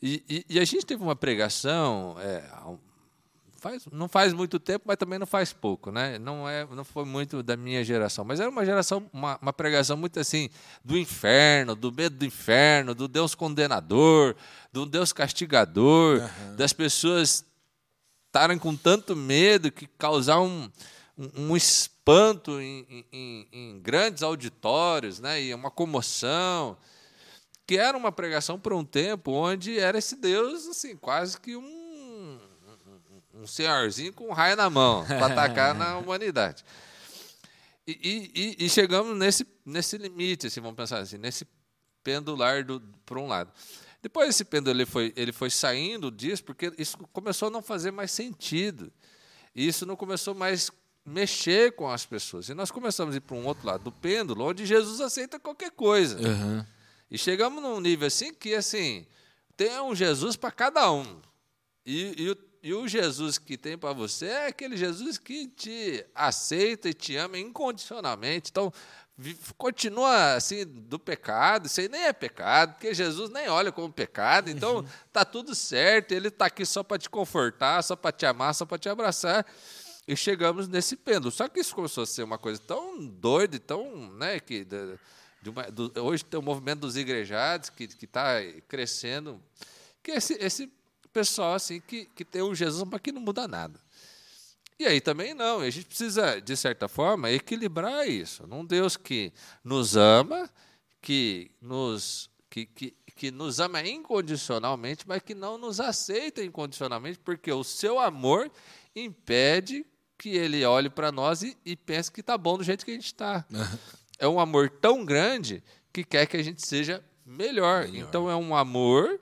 E, 0.00 0.22
e, 0.28 0.46
e, 0.48 0.60
a 0.60 0.64
gente 0.64 0.86
teve 0.86 1.02
uma 1.02 1.16
pregação 1.16 2.16
é, 2.20 2.42
faz, 3.58 3.84
não 3.92 4.08
faz 4.08 4.32
muito 4.32 4.58
tempo, 4.58 4.84
mas 4.86 4.96
também 4.96 5.18
não 5.18 5.26
faz 5.26 5.52
pouco, 5.52 5.90
né? 5.90 6.18
Não 6.18 6.48
é, 6.48 6.66
não 6.66 6.84
foi 6.84 7.04
muito 7.04 7.42
da 7.42 7.56
minha 7.56 7.84
geração, 7.84 8.24
mas 8.24 8.40
era 8.40 8.48
uma 8.48 8.64
geração, 8.64 9.08
uma, 9.12 9.38
uma 9.42 9.52
pregação 9.52 9.96
muito 9.96 10.18
assim 10.18 10.48
do 10.84 10.96
inferno, 10.96 11.74
do 11.74 11.92
medo 11.92 12.16
do 12.16 12.24
inferno, 12.24 12.94
do 12.94 13.08
Deus 13.08 13.34
condenador, 13.34 14.36
do 14.72 14.86
Deus 14.86 15.12
castigador, 15.12 16.20
uhum. 16.20 16.56
das 16.56 16.72
pessoas 16.72 17.44
estarem 18.26 18.58
com 18.58 18.76
tanto 18.76 19.16
medo 19.16 19.72
que 19.72 19.86
causar 19.98 20.40
um, 20.40 20.70
um, 21.16 21.48
um 21.48 21.56
espanto 21.56 22.60
em, 22.60 23.04
em, 23.12 23.48
em, 23.52 23.80
grandes 23.80 24.22
auditórios, 24.22 25.18
né? 25.18 25.42
E 25.42 25.52
uma 25.52 25.70
comoção. 25.70 26.76
Que 27.66 27.76
era 27.76 27.98
uma 27.98 28.10
pregação 28.10 28.58
por 28.58 28.72
um 28.72 28.82
tempo 28.82 29.30
onde 29.30 29.78
era 29.78 29.98
esse 29.98 30.16
Deus, 30.16 30.66
assim, 30.68 30.96
quase 30.96 31.38
que 31.38 31.54
um 31.54 31.77
um 33.38 33.46
senhorzinho 33.46 34.12
com 34.12 34.28
um 34.28 34.32
raio 34.32 34.56
na 34.56 34.68
mão 34.68 35.04
para 35.06 35.26
atacar 35.26 35.74
na 35.74 35.98
humanidade. 35.98 36.64
E, 37.86 38.56
e, 38.60 38.66
e, 38.66 38.68
chegamos 38.68 39.16
nesse, 39.16 39.46
nesse 39.64 39.96
limite, 39.96 40.46
assim, 40.46 40.60
vamos 40.60 40.76
pensar 40.76 40.98
assim, 40.98 41.16
nesse 41.16 41.46
pendular 42.04 42.62
do, 42.62 42.80
por 43.06 43.16
um 43.16 43.26
lado. 43.26 43.50
Depois 44.02 44.28
esse 44.28 44.44
pêndulo 44.44 44.76
ele 44.76 44.84
foi, 44.84 45.12
ele 45.16 45.32
foi 45.32 45.48
saindo 45.48 46.10
disso 46.10 46.44
porque 46.44 46.72
isso 46.76 46.98
começou 47.12 47.48
a 47.48 47.50
não 47.50 47.62
fazer 47.62 47.90
mais 47.90 48.10
sentido. 48.10 48.92
E 49.54 49.66
isso 49.66 49.86
não 49.86 49.96
começou 49.96 50.34
mais 50.34 50.70
mexer 51.04 51.72
com 51.72 51.90
as 51.90 52.04
pessoas. 52.04 52.48
E 52.48 52.54
nós 52.54 52.70
começamos 52.70 53.14
a 53.14 53.18
ir 53.18 53.20
para 53.22 53.36
um 53.36 53.46
outro 53.46 53.66
lado 53.66 53.84
do 53.84 53.92
pêndulo, 53.92 54.44
onde 54.44 54.66
Jesus 54.66 55.00
aceita 55.00 55.40
qualquer 55.40 55.70
coisa. 55.70 56.18
Uhum. 56.18 56.64
E 57.10 57.16
chegamos 57.16 57.62
num 57.62 57.80
nível 57.80 58.06
assim 58.06 58.34
que 58.34 58.54
assim 58.54 59.06
tem 59.56 59.80
um 59.80 59.94
Jesus 59.94 60.36
para 60.36 60.50
cada 60.50 60.92
um. 60.92 61.20
E, 61.84 62.22
e, 62.22 62.30
o, 62.30 62.36
e, 62.68 62.74
o, 62.74 62.86
Jesus 62.86 63.38
que 63.38 63.56
tem 63.56 63.78
para 63.78 63.92
você 63.92 64.26
é 64.26 64.46
aquele 64.48 64.76
Jesus 64.76 65.18
que 65.18 65.46
te 65.46 66.04
aceita 66.14 66.88
e 66.88 66.94
te 66.94 67.16
ama 67.16 67.38
incondicionalmente. 67.38 68.50
Então, 68.50 68.72
continua 69.56 70.34
assim 70.34 70.64
do 70.64 70.98
pecado, 70.98 71.66
isso 71.66 71.80
aí 71.80 71.88
nem 71.88 72.02
é 72.02 72.12
pecado, 72.12 72.74
porque 72.74 72.94
Jesus 72.94 73.30
nem 73.30 73.48
olha 73.48 73.72
como 73.72 73.92
pecado, 73.92 74.48
então 74.48 74.84
tá 75.12 75.24
tudo 75.24 75.54
certo, 75.54 76.12
ele 76.12 76.28
está 76.28 76.46
aqui 76.46 76.64
só 76.64 76.82
para 76.82 76.98
te 76.98 77.10
confortar, 77.10 77.82
só 77.82 77.96
para 77.96 78.12
te 78.12 78.26
amar, 78.26 78.54
só 78.54 78.64
para 78.64 78.78
te 78.78 78.88
abraçar. 78.88 79.44
E 80.06 80.16
chegamos 80.16 80.68
nesse 80.68 80.96
pêndulo. 80.96 81.30
Só 81.30 81.48
que 81.48 81.60
isso 81.60 81.74
começou 81.74 82.04
a 82.04 82.06
ser 82.06 82.22
uma 82.22 82.38
coisa 82.38 82.60
tão 82.60 83.04
doida 83.06 83.58
tão, 83.58 84.10
né, 84.12 84.40
que 84.40 84.66
uma, 85.46 85.64
do, 85.70 85.92
hoje 86.02 86.24
tem 86.24 86.38
o 86.38 86.42
movimento 86.42 86.80
dos 86.80 86.96
igrejados 86.96 87.70
que 87.70 87.84
está 87.84 88.40
crescendo, 88.66 89.40
que 90.02 90.12
esse, 90.12 90.34
esse 90.34 90.77
pessoal 91.18 91.54
assim 91.54 91.80
que, 91.80 92.04
que 92.14 92.24
tem 92.24 92.42
o 92.42 92.54
Jesus, 92.54 92.84
mas 92.88 93.00
que 93.00 93.10
não 93.10 93.20
muda 93.20 93.48
nada. 93.48 93.80
E 94.78 94.86
aí 94.86 95.00
também 95.00 95.34
não, 95.34 95.58
a 95.58 95.68
gente 95.68 95.86
precisa, 95.86 96.40
de 96.40 96.56
certa 96.56 96.86
forma, 96.86 97.28
equilibrar 97.28 98.08
isso. 98.08 98.46
Num 98.46 98.64
Deus 98.64 98.96
que 98.96 99.32
nos 99.64 99.96
ama, 99.96 100.48
que 101.02 101.50
nos, 101.60 102.30
que, 102.48 102.66
que, 102.66 102.94
que 103.16 103.30
nos 103.32 103.58
ama 103.58 103.82
incondicionalmente, 103.82 105.08
mas 105.08 105.20
que 105.20 105.34
não 105.34 105.58
nos 105.58 105.80
aceita 105.80 106.44
incondicionalmente, 106.44 107.18
porque 107.18 107.50
o 107.50 107.64
seu 107.64 107.98
amor 107.98 108.48
impede 108.94 109.84
que 110.16 110.28
ele 110.28 110.64
olhe 110.64 110.88
para 110.88 111.10
nós 111.10 111.42
e, 111.42 111.56
e 111.64 111.74
pense 111.74 112.12
que 112.12 112.20
está 112.20 112.38
bom 112.38 112.56
do 112.56 112.62
jeito 112.62 112.84
que 112.84 112.92
a 112.92 112.94
gente 112.94 113.06
está. 113.06 113.44
é 114.20 114.28
um 114.28 114.38
amor 114.38 114.70
tão 114.70 115.04
grande 115.04 115.64
que 115.92 116.04
quer 116.04 116.26
que 116.26 116.36
a 116.36 116.42
gente 116.42 116.64
seja 116.64 117.04
melhor. 117.26 117.88
melhor. 117.88 118.06
Então 118.08 118.30
é 118.30 118.36
um 118.36 118.54
amor 118.54 119.18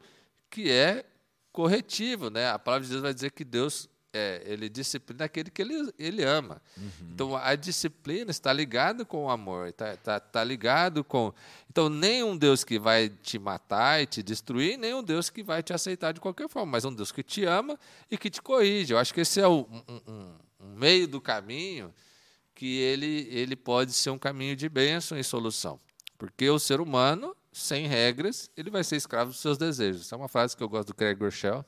que 0.51 0.71
é 0.71 1.03
corretivo, 1.57 2.29
né? 2.29 2.51
A 2.51 2.59
palavra 2.59 2.85
de 2.85 2.91
Deus 2.91 3.03
vai 3.03 3.15
dizer 3.15 3.31
que 3.31 3.43
Deus 3.43 3.89
é, 4.13 4.43
ele 4.45 4.69
disciplina 4.69 5.25
aquele 5.25 5.51
que 5.51 5.63
ele, 5.63 5.91
ele 5.99 6.23
ama. 6.23 6.61
Uhum. 6.77 7.09
Então, 7.15 7.35
a 7.35 7.55
disciplina 7.55 8.31
está 8.31 8.53
ligada 8.53 9.07
com 9.07 9.25
o 9.25 9.31
amor, 9.31 9.69
está 9.69 9.97
tá, 9.97 10.21
tá 10.21 10.45
ligado 10.45 11.03
com... 11.03 11.33
Então, 11.71 11.89
nem 11.89 12.23
um 12.23 12.37
Deus 12.37 12.63
que 12.63 12.79
vai 12.79 13.09
te 13.09 13.39
matar 13.39 14.03
e 14.03 14.07
te 14.07 14.23
destruir, 14.23 14.77
nem 14.77 14.93
um 14.93 15.03
Deus 15.03 15.31
que 15.31 15.43
vai 15.43 15.63
te 15.63 15.73
aceitar 15.73 16.13
de 16.13 16.21
qualquer 16.21 16.47
forma, 16.47 16.73
mas 16.73 16.85
um 16.85 16.93
Deus 16.93 17.11
que 17.11 17.23
te 17.23 17.45
ama 17.47 17.79
e 18.11 18.19
que 18.19 18.29
te 18.29 18.43
corrige. 18.43 18.93
Eu 18.93 18.99
acho 18.99 19.15
que 19.15 19.23
esse 19.23 19.41
é 19.41 19.49
o, 19.49 19.67
um, 19.89 20.13
um, 20.13 20.35
um 20.61 20.75
meio 20.77 21.09
do 21.09 21.23
caminho 21.23 21.93
que 22.55 22.79
ele, 22.81 23.29
ele 23.31 23.57
pode 23.57 23.95
ser 23.95 24.11
um 24.11 24.19
caminho 24.19 24.55
de 24.55 24.69
bênção 24.69 25.19
e 25.19 25.25
solução. 25.25 25.81
Porque 26.19 26.49
o 26.51 26.59
ser 26.59 26.83
humano, 26.83 27.35
sem 27.57 27.87
regras, 27.87 28.51
ele 28.55 28.71
vai 28.71 28.85
ser 28.85 28.97
escravo 28.97 29.31
dos 29.31 29.41
seus 29.41 29.57
desejos. 29.57 30.03
Essa 30.03 30.15
é 30.15 30.19
uma 30.19 30.29
frase 30.29 30.55
que 30.55 30.63
eu 30.63 30.69
gosto 30.69 30.89
do 30.89 30.95
Craig 30.95 31.19
Rochelle, 31.19 31.65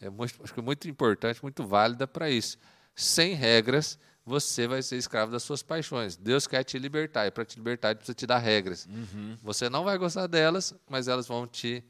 é 0.00 0.10
muito, 0.10 0.34
acho 0.42 0.52
que 0.52 0.58
é 0.58 0.62
muito 0.62 0.88
importante, 0.88 1.40
muito 1.42 1.64
válida 1.64 2.06
para 2.06 2.28
isso. 2.28 2.58
Sem 2.94 3.34
regras, 3.34 3.98
você 4.26 4.66
vai 4.66 4.82
ser 4.82 4.96
escravo 4.96 5.30
das 5.30 5.44
suas 5.44 5.62
paixões. 5.62 6.16
Deus 6.16 6.46
quer 6.46 6.64
te 6.64 6.78
libertar, 6.78 7.26
e 7.26 7.30
para 7.30 7.44
te 7.44 7.56
libertar, 7.56 7.90
ele 7.90 7.96
precisa 7.96 8.14
te 8.14 8.26
dar 8.26 8.38
regras. 8.38 8.86
Uhum. 8.86 9.36
Você 9.42 9.70
não 9.70 9.84
vai 9.84 9.96
gostar 9.96 10.26
delas, 10.26 10.74
mas 10.88 11.06
elas 11.06 11.28
vão 11.28 11.46
te 11.46 11.84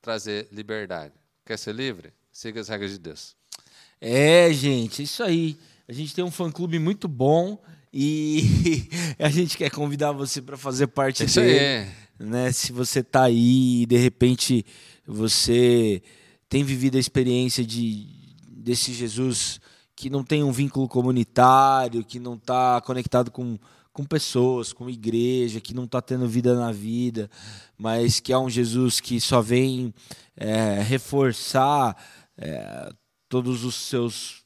trazer 0.00 0.48
liberdade. 0.50 1.14
Quer 1.46 1.58
ser 1.58 1.74
livre? 1.74 2.12
Siga 2.32 2.60
as 2.60 2.68
regras 2.68 2.90
de 2.90 2.98
Deus. 2.98 3.36
É, 4.00 4.52
gente, 4.52 5.04
isso 5.04 5.22
aí. 5.22 5.56
A 5.88 5.92
gente 5.92 6.14
tem 6.14 6.24
um 6.24 6.30
fã-clube 6.30 6.78
muito 6.78 7.06
bom 7.06 7.62
e 7.92 8.88
a 9.18 9.28
gente 9.28 9.56
quer 9.56 9.70
convidar 9.70 10.10
você 10.10 10.42
para 10.42 10.56
fazer 10.56 10.88
parte 10.88 11.24
isso 11.24 11.40
dele. 11.40 11.58
Aí. 11.58 12.02
Né? 12.22 12.52
Se 12.52 12.72
você 12.72 13.00
está 13.00 13.24
aí 13.24 13.82
e 13.82 13.86
de 13.86 13.96
repente 13.96 14.64
você 15.06 16.02
tem 16.48 16.62
vivido 16.62 16.96
a 16.96 17.00
experiência 17.00 17.64
de 17.64 18.06
desse 18.46 18.92
Jesus 18.92 19.60
que 19.96 20.08
não 20.08 20.22
tem 20.22 20.42
um 20.42 20.52
vínculo 20.52 20.88
comunitário, 20.88 22.04
que 22.04 22.20
não 22.20 22.34
está 22.34 22.80
conectado 22.80 23.30
com, 23.30 23.58
com 23.92 24.04
pessoas, 24.04 24.72
com 24.72 24.88
igreja, 24.88 25.60
que 25.60 25.74
não 25.74 25.84
está 25.84 26.00
tendo 26.00 26.28
vida 26.28 26.54
na 26.54 26.70
vida, 26.70 27.28
mas 27.76 28.20
que 28.20 28.32
é 28.32 28.38
um 28.38 28.48
Jesus 28.48 29.00
que 29.00 29.20
só 29.20 29.40
vem 29.42 29.92
é, 30.36 30.80
reforçar 30.80 31.96
é, 32.38 32.92
todos 33.28 33.64
os 33.64 33.74
seus 33.74 34.42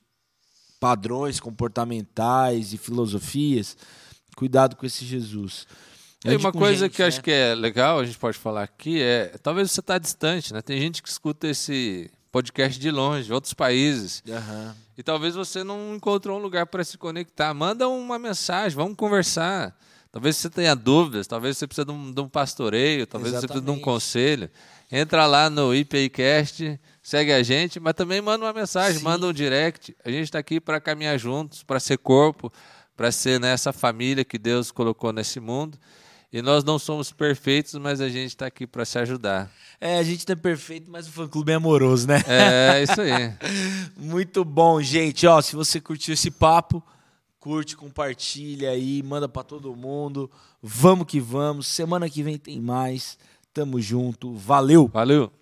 padrões 0.80 1.40
comportamentais 1.40 2.72
e 2.72 2.78
filosofias. 2.78 3.76
Cuidado 4.34 4.76
com 4.76 4.86
esse 4.86 5.04
Jesus. 5.04 5.66
E 6.32 6.36
uma 6.36 6.52
coisa 6.52 6.86
gente, 6.86 6.96
que 6.96 7.02
eu 7.02 7.06
acho 7.06 7.18
né? 7.18 7.22
que 7.22 7.30
é 7.30 7.54
legal, 7.54 8.00
a 8.00 8.04
gente 8.04 8.18
pode 8.18 8.38
falar 8.38 8.62
aqui, 8.62 9.00
é 9.00 9.34
talvez 9.42 9.70
você 9.70 9.80
está 9.80 9.98
distante, 9.98 10.52
né? 10.52 10.60
Tem 10.62 10.80
gente 10.80 11.02
que 11.02 11.08
escuta 11.08 11.46
esse 11.48 12.10
podcast 12.32 12.78
de 12.78 12.90
longe, 12.90 13.26
de 13.26 13.32
outros 13.32 13.54
países. 13.54 14.22
Uhum. 14.26 14.72
E 14.98 15.02
talvez 15.02 15.34
você 15.34 15.64
não 15.64 15.94
encontrou 15.94 16.38
um 16.38 16.42
lugar 16.42 16.66
para 16.66 16.84
se 16.84 16.98
conectar. 16.98 17.52
Manda 17.54 17.88
uma 17.88 18.18
mensagem, 18.18 18.76
vamos 18.76 18.96
conversar. 18.96 19.74
Talvez 20.12 20.36
você 20.36 20.48
tenha 20.48 20.74
dúvidas, 20.74 21.26
talvez 21.26 21.58
você 21.58 21.66
precise 21.66 21.84
de 21.84 21.92
um, 21.92 22.12
de 22.12 22.20
um 22.20 22.28
pastoreio, 22.28 23.06
talvez 23.06 23.34
Exatamente. 23.34 23.40
você 23.40 23.60
precise 23.60 23.64
de 23.64 23.70
um 23.70 23.82
conselho. 23.82 24.50
Entra 24.90 25.26
lá 25.26 25.50
no 25.50 25.74
IPIcast, 25.74 26.80
segue 27.02 27.32
a 27.32 27.42
gente, 27.42 27.78
mas 27.78 27.94
também 27.94 28.20
manda 28.20 28.44
uma 28.44 28.52
mensagem, 28.52 28.98
Sim. 28.98 29.04
manda 29.04 29.26
um 29.26 29.32
direct. 29.32 29.96
A 30.04 30.10
gente 30.10 30.24
está 30.24 30.38
aqui 30.38 30.60
para 30.60 30.80
caminhar 30.80 31.18
juntos, 31.18 31.62
para 31.62 31.78
ser 31.80 31.98
corpo, 31.98 32.52
para 32.96 33.12
ser 33.12 33.38
nessa 33.38 33.72
família 33.72 34.24
que 34.24 34.38
Deus 34.38 34.70
colocou 34.70 35.12
nesse 35.12 35.40
mundo. 35.40 35.78
E 36.32 36.42
nós 36.42 36.64
não 36.64 36.78
somos 36.78 37.12
perfeitos, 37.12 37.74
mas 37.74 38.00
a 38.00 38.08
gente 38.08 38.28
está 38.28 38.46
aqui 38.46 38.66
para 38.66 38.84
se 38.84 38.98
ajudar. 38.98 39.50
É, 39.80 39.98
a 39.98 40.02
gente 40.02 40.26
não 40.28 40.32
é 40.32 40.36
perfeito, 40.36 40.90
mas 40.90 41.06
o 41.06 41.12
fã-clube 41.12 41.52
é 41.52 41.54
amoroso, 41.54 42.08
né? 42.08 42.22
É, 42.26 42.82
isso 42.82 43.00
aí. 43.00 43.32
Muito 43.96 44.44
bom, 44.44 44.82
gente. 44.82 45.26
Ó, 45.26 45.40
se 45.40 45.54
você 45.54 45.80
curtiu 45.80 46.14
esse 46.14 46.30
papo, 46.30 46.82
curte, 47.38 47.76
compartilha 47.76 48.70
aí, 48.70 49.02
manda 49.02 49.28
para 49.28 49.44
todo 49.44 49.76
mundo. 49.76 50.30
Vamos 50.62 51.06
que 51.06 51.20
vamos. 51.20 51.66
Semana 51.68 52.10
que 52.10 52.22
vem 52.22 52.36
tem 52.36 52.60
mais. 52.60 53.16
Tamo 53.54 53.80
junto. 53.80 54.34
Valeu. 54.34 54.88
Valeu. 54.92 55.32